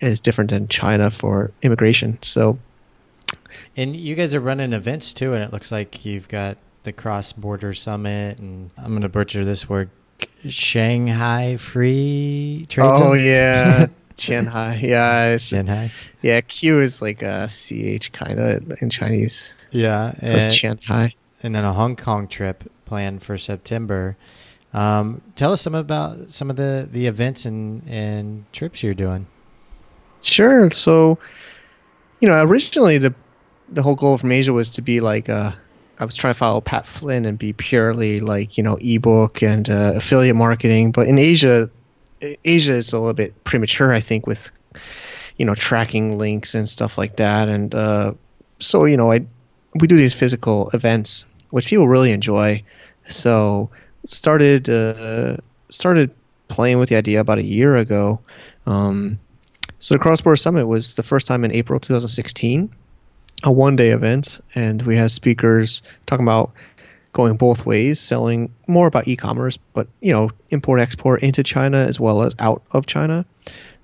is 0.00 0.20
different 0.20 0.50
than 0.50 0.68
China 0.68 1.10
for 1.10 1.52
immigration. 1.62 2.18
So, 2.22 2.58
and 3.76 3.96
you 3.96 4.14
guys 4.14 4.34
are 4.34 4.40
running 4.40 4.72
events 4.72 5.12
too, 5.12 5.34
and 5.34 5.42
it 5.42 5.52
looks 5.52 5.72
like 5.72 6.04
you've 6.04 6.28
got 6.28 6.58
the 6.82 6.92
cross 6.92 7.32
border 7.32 7.74
summit, 7.74 8.38
and 8.38 8.70
I'm 8.76 8.90
going 8.90 9.02
to 9.02 9.08
butcher 9.08 9.44
this 9.44 9.68
word, 9.68 9.90
Shanghai 10.46 11.56
Free 11.56 12.66
Trade. 12.68 12.84
Oh 12.84 13.14
Zone? 13.14 13.24
yeah. 13.24 13.86
Qianhai, 14.16 14.80
yeah, 14.80 15.34
Qianhai. 15.34 15.90
Yeah, 16.22 16.40
Q 16.40 16.78
is 16.78 17.02
like 17.02 17.22
a 17.22 17.48
ch 17.48 18.12
kind 18.12 18.38
of 18.38 18.80
in 18.80 18.88
Chinese. 18.88 19.52
Yeah, 19.72 20.12
so 20.12 20.18
and, 20.22 20.36
it's 20.36 20.60
Qianhai. 20.60 21.14
And 21.42 21.54
then 21.54 21.64
a 21.64 21.72
Hong 21.72 21.96
Kong 21.96 22.28
trip 22.28 22.70
planned 22.84 23.22
for 23.22 23.36
September. 23.36 24.16
Um, 24.72 25.20
tell 25.36 25.52
us 25.52 25.62
some 25.62 25.74
about 25.74 26.30
some 26.30 26.50
of 26.50 26.56
the, 26.56 26.88
the 26.90 27.06
events 27.06 27.44
and, 27.44 27.82
and 27.88 28.44
trips 28.52 28.82
you're 28.82 28.94
doing. 28.94 29.26
Sure. 30.24 30.70
So, 30.70 31.18
you 32.20 32.28
know, 32.28 32.42
originally 32.42 32.98
the 32.98 33.14
the 33.68 33.82
whole 33.82 33.94
goal 33.94 34.18
from 34.18 34.32
Asia 34.32 34.52
was 34.52 34.70
to 34.70 34.82
be 34.82 35.00
like 35.00 35.28
uh, 35.28 35.52
I 35.98 36.04
was 36.04 36.16
trying 36.16 36.34
to 36.34 36.38
follow 36.38 36.60
Pat 36.60 36.86
Flynn 36.86 37.24
and 37.26 37.38
be 37.38 37.52
purely 37.52 38.20
like 38.20 38.56
you 38.56 38.64
know 38.64 38.78
ebook 38.80 39.42
and 39.42 39.68
uh, 39.68 39.92
affiliate 39.96 40.36
marketing. 40.36 40.92
But 40.92 41.08
in 41.08 41.18
Asia, 41.18 41.70
Asia 42.44 42.72
is 42.72 42.92
a 42.92 42.98
little 42.98 43.14
bit 43.14 43.44
premature, 43.44 43.92
I 43.92 44.00
think, 44.00 44.26
with 44.26 44.50
you 45.36 45.44
know 45.44 45.54
tracking 45.54 46.18
links 46.18 46.54
and 46.54 46.68
stuff 46.68 46.98
like 46.98 47.16
that. 47.16 47.48
And 47.48 47.74
uh, 47.74 48.14
so 48.60 48.86
you 48.86 48.96
know, 48.96 49.12
I 49.12 49.26
we 49.74 49.86
do 49.86 49.96
these 49.96 50.14
physical 50.14 50.70
events 50.70 51.26
which 51.50 51.66
people 51.66 51.86
really 51.86 52.10
enjoy. 52.10 52.62
So 53.08 53.70
started 54.06 54.68
uh, 54.68 55.36
started 55.70 56.10
playing 56.48 56.78
with 56.78 56.88
the 56.88 56.96
idea 56.96 57.20
about 57.20 57.38
a 57.38 57.44
year 57.44 57.76
ago. 57.76 58.20
Um, 58.66 59.20
so 59.84 59.94
the 59.94 59.98
Cross 59.98 60.22
Border 60.22 60.36
Summit 60.36 60.66
was 60.66 60.94
the 60.94 61.02
first 61.02 61.26
time 61.26 61.44
in 61.44 61.52
April 61.52 61.78
2016, 61.78 62.74
a 63.42 63.52
one-day 63.52 63.90
event, 63.90 64.40
and 64.54 64.80
we 64.80 64.96
had 64.96 65.10
speakers 65.10 65.82
talking 66.06 66.24
about 66.24 66.52
going 67.12 67.36
both 67.36 67.66
ways, 67.66 68.00
selling 68.00 68.50
more 68.66 68.86
about 68.86 69.06
e-commerce, 69.06 69.58
but 69.74 69.86
you 70.00 70.10
know, 70.10 70.30
import 70.48 70.80
export 70.80 71.22
into 71.22 71.42
China 71.42 71.76
as 71.76 72.00
well 72.00 72.22
as 72.22 72.34
out 72.38 72.62
of 72.70 72.86
China. 72.86 73.26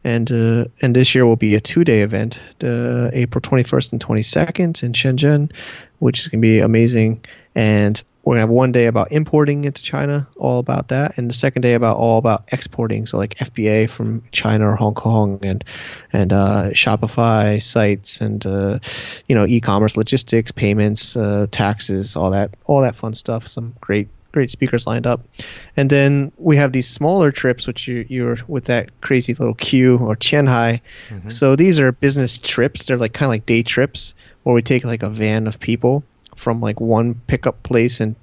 And 0.02 0.30
uh, 0.32 0.64
and 0.80 0.96
this 0.96 1.14
year 1.14 1.26
will 1.26 1.36
be 1.36 1.54
a 1.54 1.60
two-day 1.60 2.00
event, 2.00 2.40
uh, 2.64 3.10
April 3.12 3.42
21st 3.42 3.92
and 3.92 4.04
22nd 4.04 4.82
in 4.82 4.92
Shenzhen, 4.92 5.52
which 5.98 6.20
is 6.20 6.28
going 6.28 6.40
to 6.40 6.46
be 6.46 6.60
amazing. 6.60 7.24
And 7.54 8.02
we're 8.22 8.34
gonna 8.34 8.42
have 8.42 8.50
one 8.50 8.70
day 8.70 8.86
about 8.86 9.12
importing 9.12 9.64
into 9.64 9.82
China, 9.82 10.28
all 10.36 10.58
about 10.58 10.88
that, 10.88 11.16
and 11.16 11.30
the 11.30 11.34
second 11.34 11.62
day 11.62 11.72
about 11.72 11.96
all 11.96 12.18
about 12.18 12.44
exporting, 12.52 13.06
so 13.06 13.16
like 13.16 13.34
FBA 13.36 13.88
from 13.88 14.22
China 14.30 14.68
or 14.68 14.76
Hong 14.76 14.94
Kong, 14.94 15.38
and 15.42 15.64
and 16.12 16.32
uh, 16.32 16.70
Shopify 16.70 17.62
sites, 17.62 18.20
and 18.20 18.44
uh, 18.44 18.78
you 19.26 19.34
know 19.34 19.46
e-commerce, 19.46 19.96
logistics, 19.96 20.52
payments, 20.52 21.16
uh, 21.16 21.46
taxes, 21.50 22.14
all 22.14 22.30
that, 22.32 22.54
all 22.66 22.82
that 22.82 22.94
fun 22.94 23.14
stuff. 23.14 23.48
Some 23.48 23.74
great 23.80 24.08
great 24.32 24.50
speakers 24.50 24.86
lined 24.86 25.06
up, 25.06 25.20
and 25.76 25.90
then 25.90 26.32
we 26.36 26.56
have 26.56 26.72
these 26.72 26.88
smaller 26.88 27.32
trips, 27.32 27.66
which 27.66 27.88
you 27.88 28.06
you're 28.08 28.38
with 28.48 28.66
that 28.66 29.00
crazy 29.00 29.34
little 29.34 29.54
Q 29.54 29.98
or 29.98 30.16
Qianhai. 30.16 30.80
Mm-hmm. 31.08 31.30
So 31.30 31.56
these 31.56 31.80
are 31.80 31.92
business 31.92 32.38
trips. 32.38 32.86
They're 32.86 32.96
like 32.96 33.12
kind 33.12 33.26
of 33.26 33.30
like 33.30 33.46
day 33.46 33.62
trips 33.62 34.14
where 34.42 34.54
we 34.54 34.62
take 34.62 34.84
like 34.84 35.02
a 35.02 35.10
van 35.10 35.46
of 35.46 35.60
people 35.60 36.04
from 36.36 36.60
like 36.60 36.80
one 36.80 37.20
pickup 37.26 37.62
place 37.62 38.00
and 38.00 38.16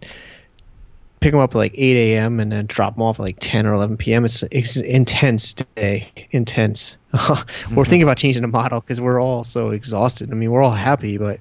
pick 1.19 1.31
them 1.31 1.39
up 1.39 1.51
at 1.51 1.57
like 1.57 1.73
8 1.75 1.97
a.m. 1.97 2.39
and 2.39 2.51
then 2.51 2.65
drop 2.67 2.95
them 2.95 3.03
off 3.03 3.19
at 3.19 3.23
like 3.23 3.37
10 3.39 3.65
or 3.65 3.73
11 3.73 3.97
p.m. 3.97 4.25
It's, 4.25 4.43
it's 4.43 4.77
intense 4.77 5.53
day, 5.53 6.11
intense. 6.31 6.97
mm-hmm. 7.13 7.75
We're 7.75 7.85
thinking 7.85 8.03
about 8.03 8.17
changing 8.17 8.43
the 8.43 8.47
model 8.47 8.81
because 8.81 9.01
we're 9.01 9.21
all 9.21 9.43
so 9.43 9.69
exhausted. 9.71 10.31
I 10.31 10.35
mean, 10.35 10.51
we're 10.51 10.61
all 10.61 10.71
happy, 10.71 11.17
but 11.17 11.39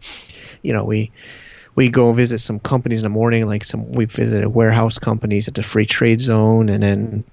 you 0.63 0.73
know, 0.73 0.85
we 0.85 1.13
we 1.77 1.91
go 1.91 2.12
visit 2.12 2.41
some 2.41 2.59
companies 2.59 3.01
in 3.01 3.05
the 3.05 3.11
morning. 3.11 3.47
Like 3.47 3.62
some, 3.65 3.93
we 3.93 4.07
visited 4.07 4.49
warehouse 4.49 4.99
companies 4.99 5.47
at 5.47 5.55
the 5.55 5.62
free 5.62 5.87
trade 5.87 6.21
zone, 6.21 6.69
and 6.69 6.83
then 6.83 7.25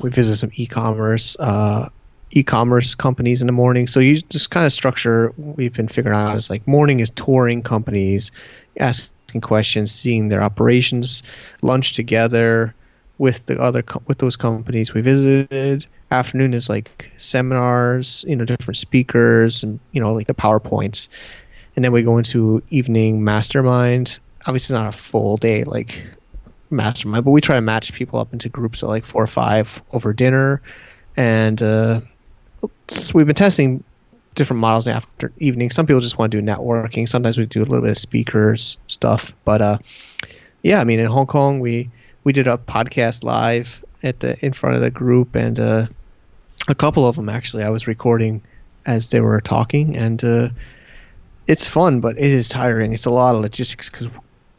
we 0.00 0.10
visit 0.10 0.36
some 0.36 0.50
e-commerce 0.54 1.36
uh, 1.38 1.90
e-commerce 2.30 2.94
companies 2.94 3.42
in 3.42 3.46
the 3.46 3.52
morning. 3.52 3.86
So 3.86 4.00
you 4.00 4.20
just 4.20 4.50
kind 4.50 4.66
of 4.66 4.72
structure. 4.72 5.32
We've 5.36 5.72
been 5.72 5.88
figuring 5.88 6.18
out 6.18 6.36
is 6.36 6.50
like 6.50 6.66
morning 6.66 7.00
is 7.00 7.10
touring 7.10 7.62
companies, 7.62 8.32
asking 8.80 9.42
questions, 9.42 9.92
seeing 9.92 10.28
their 10.28 10.42
operations, 10.42 11.22
lunch 11.62 11.92
together 11.92 12.74
with 13.18 13.46
the 13.46 13.60
other 13.60 13.84
with 14.06 14.18
those 14.18 14.36
companies 14.36 14.94
we 14.94 15.02
visited. 15.02 15.86
Afternoon 16.10 16.54
is 16.54 16.68
like 16.68 17.10
seminars, 17.18 18.24
you 18.28 18.36
know, 18.36 18.44
different 18.44 18.78
speakers, 18.78 19.62
and 19.64 19.80
you 19.92 20.00
know, 20.00 20.12
like 20.12 20.28
the 20.28 20.34
powerpoints, 20.34 21.08
and 21.76 21.84
then 21.84 21.92
we 21.92 22.02
go 22.02 22.18
into 22.18 22.62
evening 22.70 23.22
mastermind. 23.22 24.18
Obviously, 24.46 24.74
not 24.74 24.88
a 24.88 24.96
full 24.96 25.36
day 25.36 25.64
like 25.64 26.02
mastermind, 26.70 27.24
but 27.24 27.30
we 27.30 27.40
try 27.40 27.56
to 27.56 27.60
match 27.60 27.92
people 27.92 28.18
up 28.18 28.32
into 28.32 28.48
groups 28.48 28.82
of 28.82 28.88
like 28.88 29.04
four 29.04 29.22
or 29.22 29.28
five 29.28 29.82
over 29.92 30.12
dinner, 30.12 30.62
and 31.16 31.62
uh, 31.62 32.00
we've 33.14 33.26
been 33.26 33.34
testing 33.34 33.84
different 34.34 34.60
models 34.60 34.86
after 34.86 35.32
evening. 35.38 35.70
Some 35.70 35.86
people 35.86 36.00
just 36.00 36.18
want 36.18 36.32
to 36.32 36.40
do 36.40 36.46
networking. 36.46 37.08
Sometimes 37.08 37.38
we 37.38 37.46
do 37.46 37.60
a 37.60 37.64
little 37.64 37.80
bit 37.80 37.90
of 37.90 37.98
speakers 37.98 38.78
stuff. 38.86 39.34
But 39.44 39.62
uh, 39.62 39.78
yeah, 40.62 40.80
I 40.80 40.84
mean, 40.84 41.00
in 41.00 41.06
Hong 41.06 41.26
Kong, 41.26 41.60
we 41.60 41.90
we 42.24 42.32
did 42.32 42.46
a 42.46 42.58
podcast 42.58 43.24
live 43.24 43.84
at 44.02 44.20
the 44.20 44.44
in 44.44 44.52
front 44.52 44.76
of 44.76 44.82
the 44.82 44.90
group, 44.90 45.34
and 45.34 45.58
uh, 45.58 45.86
a 46.68 46.74
couple 46.74 47.06
of 47.06 47.16
them 47.16 47.28
actually 47.28 47.64
I 47.64 47.70
was 47.70 47.86
recording 47.86 48.42
as 48.84 49.10
they 49.10 49.20
were 49.20 49.40
talking, 49.40 49.96
and 49.96 50.22
uh, 50.22 50.48
it's 51.46 51.68
fun, 51.68 52.00
but 52.00 52.18
it 52.18 52.30
is 52.30 52.48
tiring. 52.48 52.92
It's 52.92 53.06
a 53.06 53.10
lot 53.10 53.34
of 53.34 53.40
logistics 53.40 53.90
because 53.90 54.08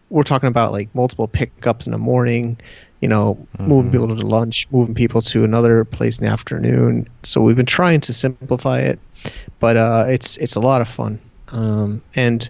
we're 0.10 0.23
talking 0.23 0.47
about 0.47 0.71
like 0.71 0.93
multiple 0.95 1.28
pickups 1.28 1.86
in 1.86 1.91
the 1.91 1.97
morning 1.97 2.58
you 3.02 3.08
know, 3.08 3.36
mm-hmm. 3.36 3.67
moving 3.67 3.91
people 3.91 4.08
to 4.08 4.13
lunch, 4.15 4.67
moving 4.71 4.95
people 4.95 5.21
to 5.21 5.43
another 5.43 5.86
place 5.86 6.17
in 6.17 6.26
the 6.26 6.32
afternoon. 6.32 7.08
So 7.23 7.41
we've 7.41 7.56
been 7.56 7.65
trying 7.65 8.02
to 8.02 8.13
simplify 8.13 8.80
it. 8.80 9.00
but 9.60 9.78
uh, 9.78 10.06
it's 10.08 10.38
it's 10.38 10.56
a 10.56 10.60
lot 10.60 10.82
of 10.82 10.88
fun. 10.88 11.19
Um, 11.50 12.02
and 12.15 12.50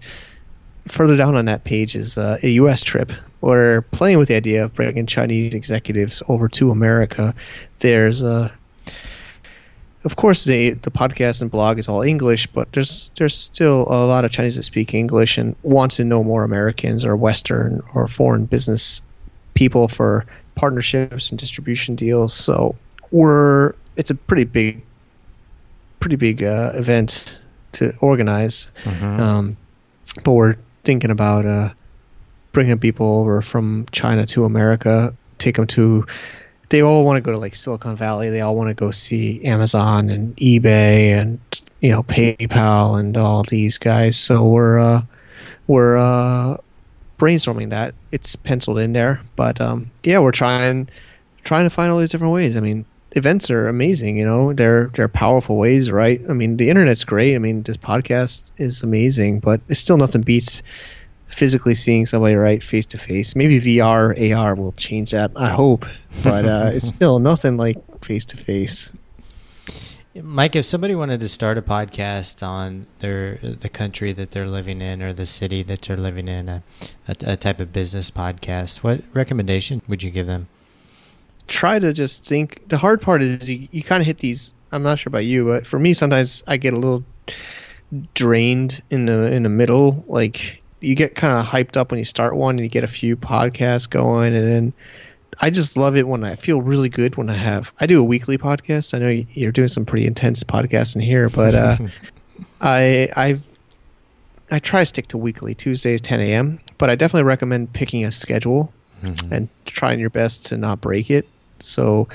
further 0.87 1.17
down 1.17 1.35
on 1.35 1.45
that 1.45 1.63
page 1.63 1.95
is 1.95 2.17
uh, 2.17 2.39
a 2.41 2.49
U.S. 2.49 2.81
trip. 2.81 3.11
We're 3.41 3.81
playing 3.81 4.17
with 4.17 4.29
the 4.29 4.35
idea 4.35 4.63
of 4.63 4.73
bringing 4.73 5.05
Chinese 5.05 5.53
executives 5.53 6.23
over 6.27 6.47
to 6.49 6.71
America. 6.71 7.35
There's 7.79 8.21
a 8.21 8.51
of 10.07 10.15
course 10.15 10.45
the 10.45 10.69
the 10.69 10.89
podcast 10.89 11.41
and 11.41 11.51
blog 11.51 11.77
is 11.79 11.89
all 11.89 12.01
English, 12.01 12.47
but 12.47 12.71
there's 12.71 13.11
there's 13.17 13.35
still 13.35 13.81
a 13.89 14.07
lot 14.07 14.23
of 14.23 14.31
Chinese 14.31 14.55
that 14.55 14.63
speak 14.63 14.93
English 14.93 15.37
and 15.37 15.53
want 15.63 15.91
to 15.91 16.05
know 16.05 16.23
more 16.23 16.45
Americans 16.45 17.03
or 17.03 17.17
Western 17.17 17.83
or 17.93 18.07
foreign 18.07 18.45
business 18.45 19.01
people 19.53 19.89
for 19.89 20.25
partnerships 20.55 21.29
and 21.29 21.37
distribution 21.37 21.95
deals. 21.95 22.33
So 22.33 22.77
we're 23.11 23.73
it's 23.97 24.09
a 24.09 24.15
pretty 24.15 24.45
big 24.45 24.81
pretty 25.99 26.15
big 26.15 26.41
uh, 26.41 26.71
event 26.75 27.35
to 27.73 27.93
organize, 27.99 28.69
mm-hmm. 28.85 29.19
um, 29.19 29.57
but 30.23 30.31
we're 30.31 30.55
thinking 30.85 31.11
about 31.11 31.45
uh, 31.45 31.73
bringing 32.53 32.79
people 32.79 33.19
over 33.19 33.41
from 33.41 33.85
China 33.91 34.25
to 34.27 34.45
America, 34.45 35.13
take 35.37 35.57
them 35.57 35.67
to 35.67 36.05
they 36.69 36.81
all 36.81 37.05
want 37.05 37.17
to 37.17 37.21
go 37.21 37.31
to 37.31 37.37
like 37.37 37.55
Silicon 37.55 37.95
Valley. 37.95 38.29
They 38.29 38.41
all 38.41 38.55
want 38.55 38.69
to 38.69 38.73
go 38.73 38.91
see 38.91 39.43
Amazon 39.45 40.09
and 40.09 40.35
eBay 40.37 41.11
and 41.11 41.39
you 41.79 41.91
know 41.91 42.03
PayPal 42.03 42.99
and 42.99 43.15
all 43.17 43.43
these 43.43 43.77
guys. 43.77 44.17
So 44.17 44.45
we're 44.45 44.79
uh, 44.79 45.01
we're 45.67 45.97
uh, 45.97 46.57
brainstorming 47.17 47.69
that. 47.69 47.95
It's 48.11 48.35
penciled 48.35 48.79
in 48.79 48.93
there, 48.93 49.21
but 49.35 49.61
um, 49.61 49.91
yeah, 50.03 50.19
we're 50.19 50.31
trying 50.31 50.89
trying 51.43 51.65
to 51.65 51.69
find 51.69 51.91
all 51.91 51.99
these 51.99 52.09
different 52.09 52.33
ways. 52.33 52.57
I 52.57 52.59
mean, 52.59 52.85
events 53.13 53.49
are 53.49 53.67
amazing. 53.67 54.17
You 54.17 54.25
know, 54.25 54.53
they're 54.53 54.87
they're 54.87 55.07
powerful 55.07 55.57
ways, 55.57 55.91
right? 55.91 56.21
I 56.29 56.33
mean, 56.33 56.57
the 56.57 56.69
internet's 56.69 57.05
great. 57.05 57.35
I 57.35 57.39
mean, 57.39 57.63
this 57.63 57.77
podcast 57.77 58.51
is 58.57 58.83
amazing, 58.83 59.39
but 59.39 59.61
it's 59.69 59.79
still 59.79 59.97
nothing 59.97 60.21
beats 60.21 60.63
physically 61.27 61.75
seeing 61.75 62.05
somebody 62.05 62.35
right 62.35 62.63
face 62.63 62.85
to 62.87 62.97
face. 62.97 63.35
Maybe 63.35 63.59
VR, 63.59 64.35
AR 64.35 64.55
will 64.55 64.73
change 64.73 65.11
that. 65.11 65.31
I 65.35 65.49
hope, 65.49 65.85
but 66.23 66.45
uh, 66.45 66.71
it's 66.73 66.87
still 66.87 67.19
nothing 67.19 67.57
like 67.57 67.77
face 68.03 68.25
to 68.25 68.37
face. 68.37 68.91
Mike, 70.23 70.55
if 70.55 70.65
somebody 70.65 70.95
wanted 70.95 71.19
to 71.19 71.27
start 71.27 71.59
a 71.59 71.61
podcast 71.61 72.45
on 72.45 72.87
their 72.99 73.37
the 73.37 73.69
country 73.69 74.13
that 74.13 74.31
they're 74.31 74.47
living 74.47 74.81
in 74.81 75.03
or 75.03 75.13
the 75.13 75.27
city 75.27 75.61
that 75.63 75.83
they're 75.83 75.97
living 75.97 76.27
in, 76.27 76.49
a, 76.49 76.63
a, 77.07 77.15
a 77.33 77.37
type 77.37 77.59
of 77.59 77.71
business 77.71 78.09
podcast, 78.09 78.77
what 78.77 79.03
recommendation 79.13 79.81
would 79.87 80.01
you 80.01 80.09
give 80.09 80.25
them? 80.25 80.47
Try 81.47 81.77
to 81.77 81.93
just 81.93 82.25
think. 82.25 82.67
The 82.67 82.77
hard 82.77 83.01
part 83.01 83.21
is 83.21 83.49
you, 83.49 83.67
you 83.71 83.83
kind 83.83 84.01
of 84.01 84.07
hit 84.07 84.17
these. 84.17 84.53
I'm 84.71 84.81
not 84.81 84.97
sure 84.99 85.09
about 85.09 85.25
you, 85.25 85.45
but 85.45 85.67
for 85.67 85.77
me, 85.77 85.93
sometimes 85.93 86.43
I 86.47 86.57
get 86.57 86.73
a 86.73 86.77
little 86.77 87.03
drained 88.15 88.81
in 88.89 89.05
the 89.05 89.31
in 89.31 89.43
the 89.43 89.49
middle. 89.49 90.03
Like 90.07 90.61
you 90.79 90.95
get 90.95 91.15
kind 91.15 91.33
of 91.33 91.45
hyped 91.45 91.77
up 91.77 91.91
when 91.91 91.99
you 91.99 92.05
start 92.05 92.35
one 92.35 92.55
and 92.55 92.61
you 92.61 92.69
get 92.69 92.83
a 92.83 92.87
few 92.87 93.17
podcasts 93.17 93.89
going 93.89 94.35
and 94.35 94.47
then 94.47 94.73
I 95.39 95.49
just 95.49 95.77
love 95.77 95.95
it 95.95 96.07
when 96.07 96.23
I 96.23 96.35
feel 96.35 96.61
really 96.61 96.89
good 96.89 97.15
when 97.15 97.29
I 97.29 97.35
have 97.35 97.71
I 97.79 97.85
do 97.85 97.99
a 97.99 98.03
weekly 98.03 98.37
podcast. 98.37 98.93
I 98.93 98.99
know 98.99 99.09
you're 99.09 99.51
doing 99.51 99.67
some 99.67 99.85
pretty 99.85 100.05
intense 100.05 100.43
podcasts 100.43 100.95
in 100.95 101.01
here, 101.01 101.29
but 101.29 101.53
uh, 101.53 101.77
I 102.61 103.09
I 103.15 103.41
I 104.49 104.59
try 104.59 104.79
to 104.81 104.85
stick 104.85 105.09
to 105.09 105.17
weekly 105.17 105.53
Tuesdays 105.53 106.01
10 106.01 106.21
a.m. 106.21 106.59
But 106.77 106.89
I 106.89 106.95
definitely 106.95 107.23
recommend 107.23 107.73
picking 107.73 108.05
a 108.05 108.11
schedule 108.11 108.71
mm-hmm. 109.01 109.33
and 109.33 109.49
trying 109.65 109.99
your 109.99 110.09
best 110.09 110.45
to 110.47 110.57
not 110.57 110.81
break 110.81 111.09
it. 111.11 111.27
So 111.59 112.07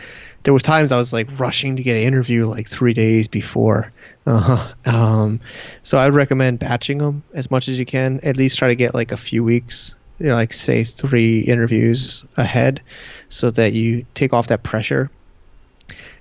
there 0.44 0.54
was 0.54 0.62
times 0.62 0.92
I 0.92 0.96
was 0.96 1.12
like 1.12 1.28
rushing 1.38 1.76
to 1.76 1.82
get 1.82 1.96
an 1.96 2.02
interview 2.02 2.46
like 2.46 2.68
three 2.68 2.92
days 2.92 3.28
before, 3.28 3.92
uh-huh. 4.26 4.72
Um, 4.84 5.40
so 5.82 5.98
I'd 5.98 6.14
recommend 6.14 6.60
batching 6.60 6.98
them 6.98 7.22
as 7.34 7.50
much 7.50 7.68
as 7.68 7.78
you 7.78 7.86
can. 7.86 8.20
At 8.22 8.36
least 8.36 8.58
try 8.58 8.68
to 8.68 8.76
get 8.76 8.94
like 8.94 9.10
a 9.10 9.16
few 9.16 9.42
weeks, 9.42 9.96
you 10.18 10.26
know, 10.26 10.34
like 10.34 10.52
say 10.52 10.84
three 10.84 11.40
interviews 11.40 12.24
ahead, 12.36 12.80
so 13.28 13.50
that 13.50 13.72
you 13.72 14.06
take 14.14 14.32
off 14.32 14.46
that 14.48 14.62
pressure. 14.62 15.10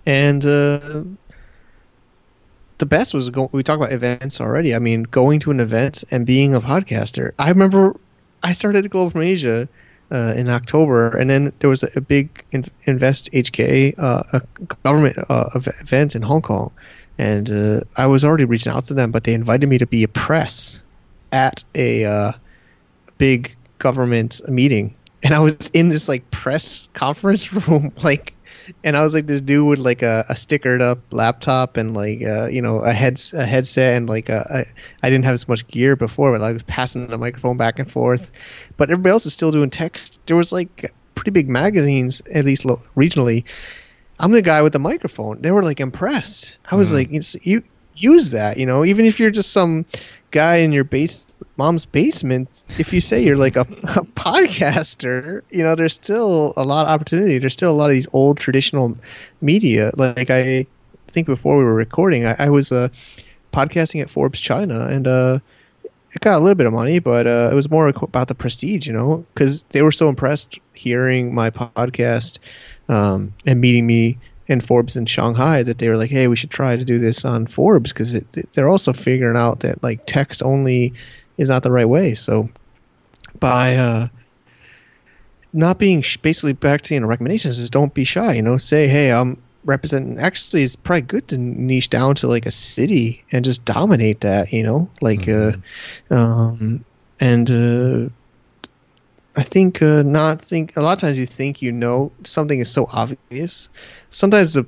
And 0.05 0.43
uh, 0.43 1.03
the 2.79 2.85
best 2.87 3.13
was 3.13 3.29
go- 3.29 3.49
we 3.51 3.61
talked 3.61 3.81
about 3.81 3.93
events 3.93 4.41
already. 4.41 4.73
I 4.73 4.79
mean, 4.79 5.03
going 5.03 5.39
to 5.41 5.51
an 5.51 5.59
event 5.59 6.03
and 6.09 6.25
being 6.25 6.55
a 6.55 6.61
podcaster. 6.61 7.33
I 7.37 7.49
remember 7.49 7.95
I 8.41 8.53
started 8.53 8.89
Global 8.89 9.11
from 9.11 9.21
Asia. 9.21 9.67
Uh, 10.13 10.33
in 10.35 10.49
October, 10.49 11.17
and 11.17 11.29
then 11.29 11.53
there 11.59 11.69
was 11.69 11.83
a, 11.83 11.89
a 11.95 12.01
big 12.01 12.43
in, 12.51 12.65
Invest 12.83 13.31
HK, 13.31 13.97
uh, 13.97 14.23
a 14.33 14.41
government 14.83 15.15
uh, 15.29 15.49
event 15.55 16.17
in 16.17 16.21
Hong 16.21 16.41
Kong, 16.41 16.69
and 17.17 17.51
uh, 17.51 17.81
I 17.95 18.07
was 18.07 18.23
already 18.23 18.45
reaching 18.45 18.71
out 18.71 18.85
to 18.85 18.93
them, 18.93 19.11
but 19.11 19.23
they 19.23 19.33
invited 19.33 19.67
me 19.67 19.77
to 19.79 19.87
be 19.87 20.03
a 20.03 20.07
press 20.07 20.79
at 21.31 21.63
a 21.75 22.05
uh, 22.05 22.31
big 23.17 23.55
government 23.77 24.41
meeting, 24.47 24.95
and 25.23 25.33
I 25.33 25.39
was 25.39 25.69
in 25.73 25.89
this 25.89 26.07
like 26.07 26.29
press 26.31 26.87
conference 26.93 27.51
room, 27.67 27.93
like, 28.03 28.33
and 28.83 28.95
I 28.95 29.01
was 29.01 29.13
like 29.13 29.27
this 29.27 29.41
dude 29.41 29.67
with 29.67 29.79
like 29.79 30.01
a, 30.01 30.25
a 30.29 30.33
stickered 30.33 30.81
up 30.81 30.99
laptop 31.11 31.77
and 31.77 31.93
like 31.93 32.23
uh, 32.23 32.47
you 32.47 32.61
know 32.61 32.79
a 32.79 32.93
head 32.93 33.21
a 33.33 33.45
headset 33.45 33.97
and 33.97 34.09
like 34.09 34.29
a, 34.29 34.65
I 35.03 35.09
didn't 35.09 35.25
have 35.25 35.33
as 35.33 35.47
much 35.47 35.67
gear 35.67 35.95
before, 35.95 36.31
but 36.31 36.43
I 36.43 36.51
was 36.51 36.63
passing 36.63 37.07
the 37.07 37.17
microphone 37.17 37.57
back 37.57 37.79
and 37.79 37.91
forth, 37.91 38.31
but 38.77 38.89
everybody 38.89 39.11
else 39.11 39.25
is 39.25 39.33
still 39.33 39.51
doing 39.51 39.69
text. 39.69 40.19
There 40.25 40.35
was 40.37 40.51
like 40.51 40.93
pretty 41.15 41.31
big 41.31 41.49
magazines, 41.49 42.21
at 42.33 42.45
least 42.45 42.65
lo- 42.65 42.81
regionally, 42.95 43.43
I'm 44.21 44.31
the 44.31 44.41
guy 44.41 44.61
with 44.61 44.73
the 44.73 44.79
microphone. 44.79 45.41
They 45.41 45.51
were 45.51 45.63
like 45.63 45.79
impressed. 45.79 46.57
I 46.69 46.75
was 46.75 46.91
mm. 46.91 47.11
like, 47.11 47.45
you 47.45 47.63
use 47.95 48.29
that, 48.31 48.57
you 48.57 48.65
know, 48.65 48.85
even 48.85 49.05
if 49.05 49.19
you're 49.19 49.31
just 49.31 49.51
some 49.51 49.85
guy 50.31 50.57
in 50.57 50.71
your 50.71 50.85
base 50.85 51.27
mom's 51.57 51.85
basement. 51.85 52.63
If 52.79 52.91
you 52.91 53.01
say 53.01 53.23
you're 53.23 53.37
like 53.37 53.55
a, 53.55 53.61
a 54.01 54.03
podcaster, 54.15 55.43
you 55.51 55.63
know, 55.63 55.75
there's 55.75 55.93
still 55.93 56.53
a 56.57 56.63
lot 56.63 56.87
of 56.87 56.91
opportunity. 56.91 57.37
There's 57.37 57.53
still 57.53 57.71
a 57.71 57.77
lot 57.79 57.89
of 57.89 57.93
these 57.93 58.07
old 58.13 58.37
traditional 58.37 58.97
media. 59.41 59.91
Like 59.95 60.29
I 60.29 60.65
think 61.09 61.27
before 61.27 61.57
we 61.57 61.63
were 61.63 61.73
recording, 61.73 62.25
I, 62.25 62.35
I 62.39 62.49
was 62.49 62.71
uh, 62.71 62.89
podcasting 63.53 64.01
at 64.01 64.09
Forbes 64.09 64.39
China, 64.39 64.87
and 64.87 65.07
uh, 65.07 65.39
it 65.83 66.21
got 66.21 66.37
a 66.37 66.39
little 66.39 66.55
bit 66.55 66.65
of 66.65 66.73
money, 66.73 66.99
but 66.99 67.27
uh, 67.27 67.49
it 67.51 67.55
was 67.55 67.69
more 67.69 67.87
about 67.89 68.27
the 68.27 68.35
prestige, 68.35 68.87
you 68.87 68.93
know, 68.93 69.25
because 69.33 69.63
they 69.69 69.81
were 69.81 69.91
so 69.91 70.09
impressed 70.09 70.57
hearing 70.73 71.33
my 71.33 71.49
podcast 71.51 72.39
um, 72.91 73.33
and 73.45 73.61
meeting 73.61 73.87
me 73.87 74.19
and 74.49 74.63
Forbes 74.63 74.97
in 74.97 75.05
Shanghai 75.05 75.63
that 75.63 75.77
they 75.77 75.87
were 75.87 75.95
like, 75.95 76.11
hey, 76.11 76.27
we 76.27 76.35
should 76.35 76.51
try 76.51 76.75
to 76.75 76.83
do 76.83 76.99
this 76.99 77.23
on 77.23 77.47
Forbes 77.47 77.93
because 77.93 78.19
they're 78.53 78.69
also 78.69 78.91
figuring 78.91 79.37
out 79.37 79.61
that 79.61 79.81
like 79.81 80.05
text 80.05 80.43
only 80.43 80.93
is 81.37 81.49
not 81.49 81.63
the 81.63 81.71
right 81.71 81.87
way. 81.87 82.13
So 82.13 82.49
by 83.39 83.77
uh, 83.77 84.07
not 85.53 85.79
being 85.79 86.01
sh- 86.01 86.17
basically 86.17 86.53
back 86.53 86.81
to 86.81 86.93
you 86.93 86.99
know 86.99 87.07
recommendations 87.07 87.59
is 87.59 87.69
don't 87.69 87.93
be 87.93 88.03
shy. 88.03 88.33
You 88.33 88.41
know, 88.41 88.57
say 88.57 88.89
hey, 88.89 89.13
I'm 89.13 89.41
representing. 89.63 90.19
Actually, 90.19 90.63
it's 90.63 90.75
probably 90.75 91.01
good 91.01 91.29
to 91.29 91.37
niche 91.37 91.89
down 91.89 92.15
to 92.15 92.27
like 92.27 92.45
a 92.45 92.51
city 92.51 93.23
and 93.31 93.45
just 93.45 93.63
dominate 93.63 94.21
that. 94.21 94.51
You 94.51 94.63
know, 94.63 94.89
like 94.99 95.21
mm-hmm. 95.21 96.13
uh, 96.13 96.17
um, 96.17 96.85
and 97.21 97.49
uh, 97.49 98.09
I 99.35 99.43
think 99.43 99.81
uh, 99.81 100.03
not 100.03 100.41
think 100.41 100.75
a 100.75 100.81
lot 100.81 100.93
of 100.93 100.99
times 100.99 101.17
you 101.17 101.25
think 101.25 101.61
you 101.61 101.71
know 101.71 102.11
something 102.23 102.59
is 102.59 102.69
so 102.69 102.87
obvious. 102.91 103.69
Sometimes 104.09 104.53
the 104.53 104.65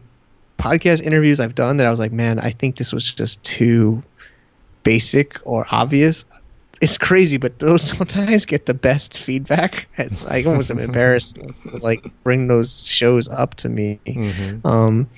podcast 0.58 1.02
interviews 1.02 1.40
I've 1.40 1.56
done 1.56 1.78
that 1.78 1.88
I 1.88 1.90
was 1.90 2.00
like, 2.00 2.14
man, 2.14 2.40
I 2.40 2.52
think 2.52 2.78
this 2.78 2.94
was 2.94 3.12
just 3.12 3.44
too 3.44 4.04
basic 4.84 5.40
or 5.44 5.66
obvious. 5.70 6.26
It's 6.82 6.98
crazy, 6.98 7.38
but 7.38 7.60
those 7.60 7.84
sometimes 7.98 8.46
get 8.46 8.66
the 8.66 8.74
best 8.74 9.18
feedback. 9.20 9.88
It's 9.98 10.26
I 10.26 10.44
almost 10.44 10.72
am 10.72 10.80
embarrassed 10.80 11.36
to, 11.36 11.54
like 11.78 12.06
bring 12.24 12.48
those 12.48 12.88
shows 12.88 13.28
up 13.28 13.56
to 13.56 13.70
me. 13.70 14.00
Mm-hmm. 14.06 14.66
Um, 14.66 15.10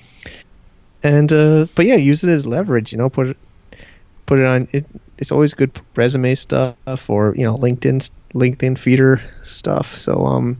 and 1.02 1.32
uh, 1.32 1.66
but 1.74 1.86
yeah, 1.86 1.96
use 1.96 2.24
it 2.24 2.30
as 2.30 2.46
leverage. 2.46 2.90
You 2.90 2.98
know, 2.98 3.10
put 3.10 3.36
put 4.26 4.38
it 4.38 4.44
on. 4.44 4.68
It, 4.72 4.86
it's 5.18 5.32
always 5.32 5.54
good 5.54 5.80
resume 5.94 6.34
stuff 6.34 7.08
or 7.08 7.34
you 7.36 7.44
know 7.44 7.56
LinkedIn 7.56 8.10
LinkedIn 8.34 8.78
feeder 8.78 9.22
stuff. 9.42 9.96
So 9.96 10.26
um, 10.26 10.58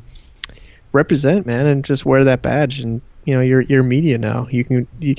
represent 0.93 1.47
man 1.47 1.67
and 1.67 1.85
just 1.85 2.07
wear 2.07 2.25
that 2.25 2.43
badge 2.43 2.81
and 2.81 3.01
you 3.25 3.35
know 3.35 3.41
you're 3.41 3.63
you're 3.63 3.83
media 3.83 4.19
now. 4.19 4.47
You 4.51 4.65
can 4.65 4.89
you, 5.01 5.15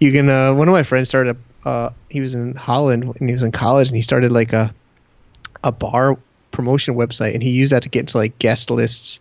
you 0.00 0.12
can. 0.12 0.28
Uh, 0.28 0.54
one 0.54 0.68
of 0.68 0.72
my 0.72 0.82
friends 0.82 1.08
started. 1.08 1.36
A, 1.64 1.68
uh, 1.68 1.92
he 2.10 2.20
was 2.20 2.34
in 2.34 2.56
Holland 2.56 3.04
and 3.04 3.28
he 3.28 3.32
was 3.32 3.42
in 3.42 3.52
college 3.52 3.86
and 3.86 3.96
he 3.96 4.02
started 4.02 4.32
like 4.32 4.52
a 4.52 4.74
a 5.62 5.70
bar 5.70 6.18
promotion 6.50 6.96
website 6.96 7.34
and 7.34 7.42
he 7.42 7.50
used 7.50 7.72
that 7.72 7.84
to 7.84 7.88
get 7.88 8.00
into 8.00 8.18
like 8.18 8.38
guest 8.38 8.68
lists 8.68 9.20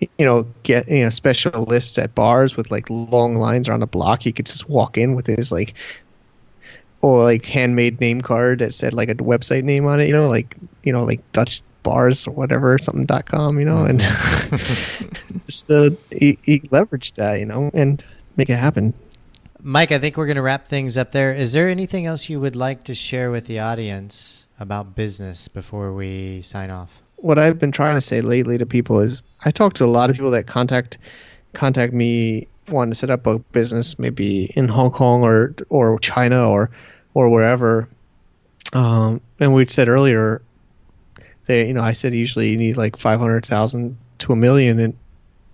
you 0.00 0.24
know, 0.24 0.46
get 0.62 0.88
you 0.88 1.04
know 1.04 1.10
special 1.10 1.64
lists 1.64 1.98
at 1.98 2.14
bars 2.14 2.56
with 2.56 2.70
like 2.70 2.88
long 2.88 3.34
lines 3.34 3.68
around 3.68 3.80
the 3.80 3.86
block. 3.86 4.22
He 4.22 4.32
could 4.32 4.46
just 4.46 4.68
walk 4.68 4.96
in 4.96 5.14
with 5.14 5.26
his 5.26 5.52
like 5.52 5.74
or 7.02 7.22
like 7.22 7.44
handmade 7.44 8.00
name 8.00 8.20
card 8.20 8.60
that 8.60 8.74
said 8.74 8.92
like 8.94 9.08
a 9.08 9.14
website 9.14 9.64
name 9.64 9.86
on 9.86 10.00
it. 10.00 10.06
You 10.06 10.12
know, 10.12 10.28
like 10.28 10.56
you 10.82 10.92
know 10.92 11.04
like 11.04 11.20
Dutch 11.32 11.62
bars 11.82 12.26
or 12.26 12.32
whatever 12.32 12.76
something 12.76 13.06
dot 13.06 13.24
com 13.24 13.58
you 13.58 13.64
know 13.64 13.78
and 13.78 14.00
just 15.32 15.70
uh, 15.70 15.88
he, 16.10 16.38
he 16.42 16.60
leveraged 16.60 17.14
that 17.14 17.40
you 17.40 17.46
know 17.46 17.70
and 17.72 18.04
make 18.36 18.50
it 18.50 18.56
happen 18.56 18.92
Mike, 19.62 19.92
I 19.92 19.98
think 19.98 20.16
we're 20.16 20.26
going 20.26 20.36
to 20.36 20.42
wrap 20.42 20.68
things 20.68 20.96
up 20.96 21.12
there. 21.12 21.32
Is 21.34 21.52
there 21.52 21.68
anything 21.68 22.06
else 22.06 22.30
you 22.30 22.40
would 22.40 22.56
like 22.56 22.84
to 22.84 22.94
share 22.94 23.30
with 23.30 23.46
the 23.46 23.58
audience 23.58 24.46
about 24.58 24.94
business 24.94 25.48
before 25.48 25.92
we 25.92 26.40
sign 26.40 26.70
off? 26.70 27.02
What 27.16 27.38
I've 27.38 27.58
been 27.58 27.72
trying 27.72 27.94
to 27.96 28.00
say 28.00 28.22
lately 28.22 28.56
to 28.56 28.64
people 28.64 29.00
is 29.00 29.22
I 29.44 29.50
talk 29.50 29.74
to 29.74 29.84
a 29.84 29.86
lot 29.86 30.08
of 30.08 30.16
people 30.16 30.30
that 30.30 30.46
contact 30.46 30.96
contact 31.52 31.92
me 31.92 32.48
wanting 32.70 32.92
to 32.92 32.98
set 32.98 33.10
up 33.10 33.26
a 33.26 33.38
business 33.38 33.98
maybe 33.98 34.44
in 34.44 34.68
Hong 34.68 34.90
Kong 34.90 35.22
or 35.22 35.54
or 35.68 35.98
China 35.98 36.48
or 36.48 36.70
or 37.14 37.28
wherever. 37.28 37.88
Um, 38.72 39.20
and 39.38 39.54
we 39.54 39.66
said 39.66 39.88
earlier, 39.88 40.42
they 41.46 41.68
you 41.68 41.74
know 41.74 41.82
I 41.82 41.92
said 41.92 42.14
usually 42.14 42.50
you 42.50 42.56
need 42.56 42.76
like 42.76 42.96
five 42.96 43.20
hundred 43.20 43.46
thousand 43.46 43.96
to 44.18 44.32
a 44.32 44.36
million 44.36 44.78
in 44.78 44.96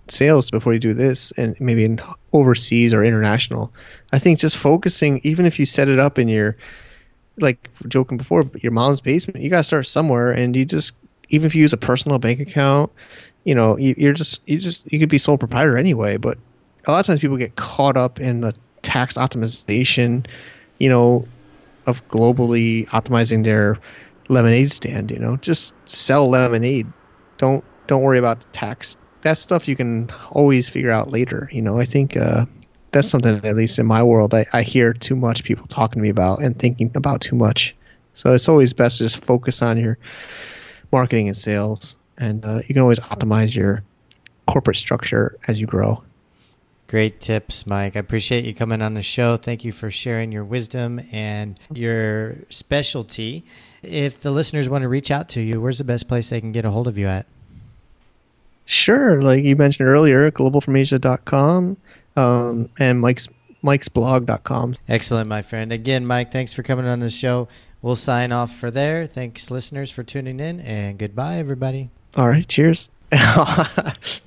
sales 0.09 0.51
before 0.51 0.73
you 0.73 0.79
do 0.79 0.93
this, 0.93 1.31
and 1.31 1.59
maybe 1.59 1.85
in 1.85 2.01
overseas 2.33 2.93
or 2.93 3.03
international. 3.03 3.73
I 4.11 4.19
think 4.19 4.39
just 4.39 4.57
focusing, 4.57 5.21
even 5.23 5.45
if 5.45 5.59
you 5.59 5.65
set 5.65 5.87
it 5.87 5.99
up 5.99 6.19
in 6.19 6.27
your 6.27 6.57
like 7.39 7.69
joking 7.87 8.17
before, 8.17 8.49
your 8.61 8.71
mom's 8.71 9.01
basement, 9.01 9.41
you 9.41 9.49
gotta 9.49 9.63
start 9.63 9.87
somewhere, 9.87 10.31
and 10.31 10.55
you 10.55 10.65
just 10.65 10.93
even 11.29 11.45
if 11.45 11.55
you 11.55 11.61
use 11.61 11.73
a 11.73 11.77
personal 11.77 12.19
bank 12.19 12.39
account, 12.39 12.91
you 13.43 13.55
know, 13.55 13.77
you, 13.77 13.95
you're 13.97 14.13
just 14.13 14.41
you 14.47 14.59
just 14.59 14.91
you 14.91 14.99
could 14.99 15.09
be 15.09 15.17
sole 15.17 15.37
proprietor 15.37 15.77
anyway, 15.77 16.17
but 16.17 16.37
a 16.87 16.91
lot 16.91 17.01
of 17.01 17.05
times 17.05 17.19
people 17.19 17.37
get 17.37 17.55
caught 17.55 17.97
up 17.97 18.19
in 18.19 18.41
the 18.41 18.55
tax 18.81 19.15
optimization, 19.15 20.25
you 20.79 20.89
know, 20.89 21.27
of 21.85 22.07
globally 22.07 22.87
optimizing 22.87 23.43
their 23.43 23.77
lemonade 24.29 24.71
stand. 24.71 25.11
You 25.11 25.19
know, 25.19 25.35
just 25.37 25.73
sell 25.87 26.29
lemonade. 26.29 26.87
Don't 27.37 27.63
don't 27.87 28.03
worry 28.03 28.19
about 28.19 28.39
the 28.39 28.47
tax. 28.47 28.97
That 29.21 29.37
stuff 29.37 29.67
you 29.67 29.75
can 29.75 30.09
always 30.31 30.69
figure 30.69 30.91
out 30.91 31.11
later. 31.11 31.49
You 31.51 31.61
know, 31.61 31.77
I 31.77 31.85
think 31.85 32.15
uh, 32.15 32.45
that's 32.91 33.09
something 33.09 33.43
at 33.43 33.55
least 33.55 33.79
in 33.79 33.85
my 33.85 34.03
world 34.03 34.33
I, 34.33 34.45
I 34.53 34.63
hear 34.63 34.93
too 34.93 35.15
much 35.15 35.43
people 35.43 35.67
talking 35.67 35.99
to 35.99 36.03
me 36.03 36.09
about 36.09 36.41
and 36.41 36.57
thinking 36.57 36.91
about 36.95 37.21
too 37.21 37.35
much. 37.35 37.75
So 38.13 38.33
it's 38.33 38.49
always 38.49 38.73
best 38.73 38.99
to 38.99 39.03
just 39.03 39.23
focus 39.23 39.61
on 39.61 39.77
your 39.77 39.97
marketing 40.91 41.27
and 41.27 41.37
sales, 41.37 41.97
and 42.17 42.43
uh, 42.45 42.61
you 42.65 42.73
can 42.73 42.79
always 42.79 42.99
optimize 42.99 43.53
your 43.53 43.83
corporate 44.47 44.77
structure 44.77 45.37
as 45.47 45.59
you 45.59 45.67
grow. 45.67 46.01
Great 46.87 47.19
tips, 47.19 47.67
Mike. 47.67 47.97
I 47.97 47.99
appreciate 47.99 48.45
you 48.45 48.53
coming 48.53 48.81
on 48.81 48.93
the 48.93 49.03
show. 49.03 49.35
Thank 49.35 49.65
you 49.65 49.73
for 49.73 49.91
sharing 49.91 50.31
your 50.31 50.45
wisdom 50.45 51.01
and 51.11 51.59
your 51.73 52.37
specialty. 52.49 53.43
If 53.83 54.21
the 54.21 54.31
listeners 54.31 54.69
want 54.69 54.83
to 54.83 54.89
reach 54.89 55.11
out 55.11 55.27
to 55.29 55.41
you, 55.41 55.59
where's 55.59 55.79
the 55.79 55.83
best 55.83 56.07
place 56.07 56.29
they 56.29 56.39
can 56.39 56.53
get 56.53 56.63
a 56.63 56.71
hold 56.71 56.87
of 56.87 56.97
you 56.97 57.07
at? 57.07 57.25
Sure. 58.65 59.21
Like 59.21 59.43
you 59.43 59.55
mentioned 59.55 59.87
earlier, 59.89 60.29
globalfromasia.com 60.31 61.77
um, 62.15 62.69
and 62.79 62.99
Mike's 63.01 63.27
mikesblog.com. 63.63 64.75
Excellent, 64.87 65.27
my 65.27 65.41
friend. 65.41 65.71
Again, 65.71 66.05
Mike, 66.05 66.31
thanks 66.31 66.53
for 66.53 66.63
coming 66.63 66.85
on 66.85 66.99
the 66.99 67.09
show. 67.09 67.47
We'll 67.81 67.95
sign 67.95 68.31
off 68.31 68.55
for 68.55 68.71
there. 68.71 69.07
Thanks, 69.07 69.51
listeners, 69.51 69.91
for 69.91 70.03
tuning 70.03 70.39
in, 70.39 70.59
and 70.61 70.97
goodbye, 70.97 71.37
everybody. 71.37 71.89
All 72.15 72.27
right. 72.27 72.47
Cheers. 72.47 72.89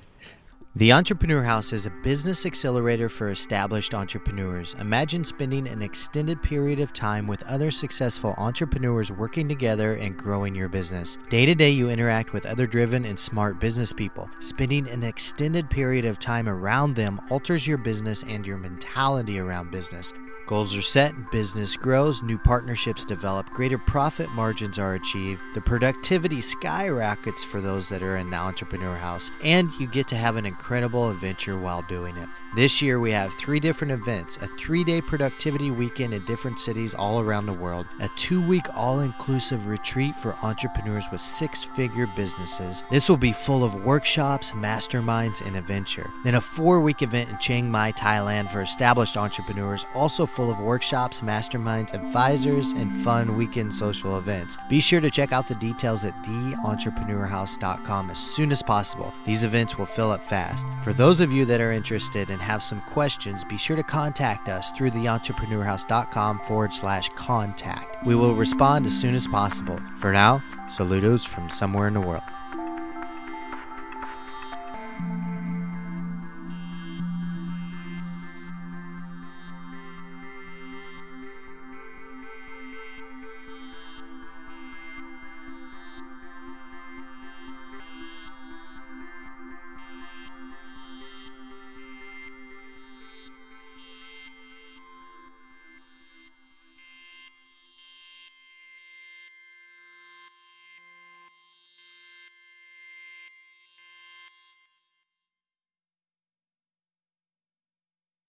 The 0.73 0.93
Entrepreneur 0.93 1.43
House 1.43 1.73
is 1.73 1.85
a 1.85 1.91
business 2.01 2.45
accelerator 2.45 3.09
for 3.09 3.29
established 3.29 3.93
entrepreneurs. 3.93 4.73
Imagine 4.79 5.25
spending 5.25 5.67
an 5.67 5.81
extended 5.81 6.41
period 6.41 6.79
of 6.79 6.93
time 6.93 7.27
with 7.27 7.43
other 7.43 7.71
successful 7.71 8.33
entrepreneurs 8.37 9.11
working 9.11 9.49
together 9.49 9.95
and 9.95 10.15
growing 10.15 10.55
your 10.55 10.69
business. 10.69 11.17
Day 11.29 11.45
to 11.45 11.55
day, 11.55 11.71
you 11.71 11.89
interact 11.89 12.31
with 12.31 12.45
other 12.45 12.65
driven 12.65 13.03
and 13.03 13.19
smart 13.19 13.59
business 13.59 13.91
people. 13.91 14.29
Spending 14.39 14.87
an 14.87 15.03
extended 15.03 15.69
period 15.69 16.05
of 16.05 16.19
time 16.19 16.47
around 16.47 16.95
them 16.95 17.19
alters 17.29 17.67
your 17.67 17.77
business 17.77 18.23
and 18.25 18.47
your 18.47 18.57
mentality 18.57 19.39
around 19.39 19.71
business. 19.71 20.13
Goals 20.51 20.75
are 20.75 20.81
set, 20.81 21.13
business 21.31 21.77
grows, 21.77 22.21
new 22.21 22.37
partnerships 22.37 23.05
develop, 23.05 23.49
greater 23.51 23.77
profit 23.77 24.29
margins 24.31 24.77
are 24.77 24.95
achieved, 24.95 25.41
the 25.53 25.61
productivity 25.61 26.41
skyrockets 26.41 27.41
for 27.41 27.61
those 27.61 27.87
that 27.87 28.03
are 28.03 28.17
in 28.17 28.29
the 28.29 28.35
entrepreneur 28.35 28.97
house, 28.97 29.31
and 29.45 29.71
you 29.79 29.87
get 29.87 30.09
to 30.09 30.17
have 30.17 30.35
an 30.35 30.45
incredible 30.45 31.09
adventure 31.09 31.57
while 31.57 31.83
doing 31.83 32.17
it. 32.17 32.27
This 32.53 32.81
year, 32.81 32.99
we 32.99 33.11
have 33.11 33.33
three 33.35 33.61
different 33.61 33.93
events 33.93 34.35
a 34.41 34.47
three 34.47 34.83
day 34.83 34.99
productivity 34.99 35.71
weekend 35.71 36.13
in 36.13 36.25
different 36.25 36.59
cities 36.59 36.93
all 36.93 37.21
around 37.21 37.45
the 37.45 37.53
world, 37.53 37.87
a 38.01 38.09
two 38.17 38.45
week 38.45 38.65
all 38.75 38.99
inclusive 38.99 39.67
retreat 39.67 40.13
for 40.17 40.35
entrepreneurs 40.43 41.05
with 41.13 41.21
six 41.21 41.63
figure 41.63 42.07
businesses. 42.07 42.83
This 42.91 43.07
will 43.07 43.15
be 43.15 43.31
full 43.31 43.63
of 43.63 43.85
workshops, 43.85 44.51
masterminds, 44.51 45.39
and 45.47 45.55
adventure. 45.55 46.09
Then, 46.25 46.35
a 46.35 46.41
four 46.41 46.81
week 46.81 47.01
event 47.01 47.29
in 47.29 47.37
Chiang 47.37 47.71
Mai, 47.71 47.93
Thailand 47.93 48.49
for 48.49 48.61
established 48.61 49.15
entrepreneurs, 49.15 49.85
also 49.95 50.25
full 50.25 50.51
of 50.51 50.59
workshops, 50.59 51.21
masterminds, 51.21 51.93
advisors, 51.93 52.71
and 52.71 52.91
fun 53.01 53.37
weekend 53.37 53.73
social 53.73 54.17
events. 54.17 54.57
Be 54.69 54.81
sure 54.81 54.99
to 54.99 55.09
check 55.09 55.31
out 55.31 55.47
the 55.47 55.55
details 55.55 56.03
at 56.03 56.13
theentrepreneurhouse.com 56.25 58.09
as 58.09 58.17
soon 58.17 58.51
as 58.51 58.61
possible. 58.61 59.13
These 59.25 59.45
events 59.45 59.77
will 59.77 59.85
fill 59.85 60.11
up 60.11 60.21
fast. 60.21 60.65
For 60.83 60.91
those 60.91 61.21
of 61.21 61.31
you 61.31 61.45
that 61.45 61.61
are 61.61 61.71
interested 61.71 62.29
in 62.29 62.40
have 62.41 62.61
some 62.63 62.81
questions, 62.81 63.43
be 63.43 63.57
sure 63.57 63.75
to 63.75 63.83
contact 63.83 64.49
us 64.49 64.71
through 64.71 64.91
theentrepreneur.house.com 64.91 66.39
forward 66.39 66.73
slash 66.73 67.09
contact. 67.09 68.05
We 68.05 68.15
will 68.15 68.33
respond 68.33 68.85
as 68.85 68.99
soon 68.99 69.15
as 69.15 69.27
possible. 69.27 69.77
For 69.99 70.11
now, 70.11 70.41
saludos 70.67 71.27
from 71.27 71.49
somewhere 71.49 71.87
in 71.87 71.93
the 71.93 72.01
world. 72.01 72.23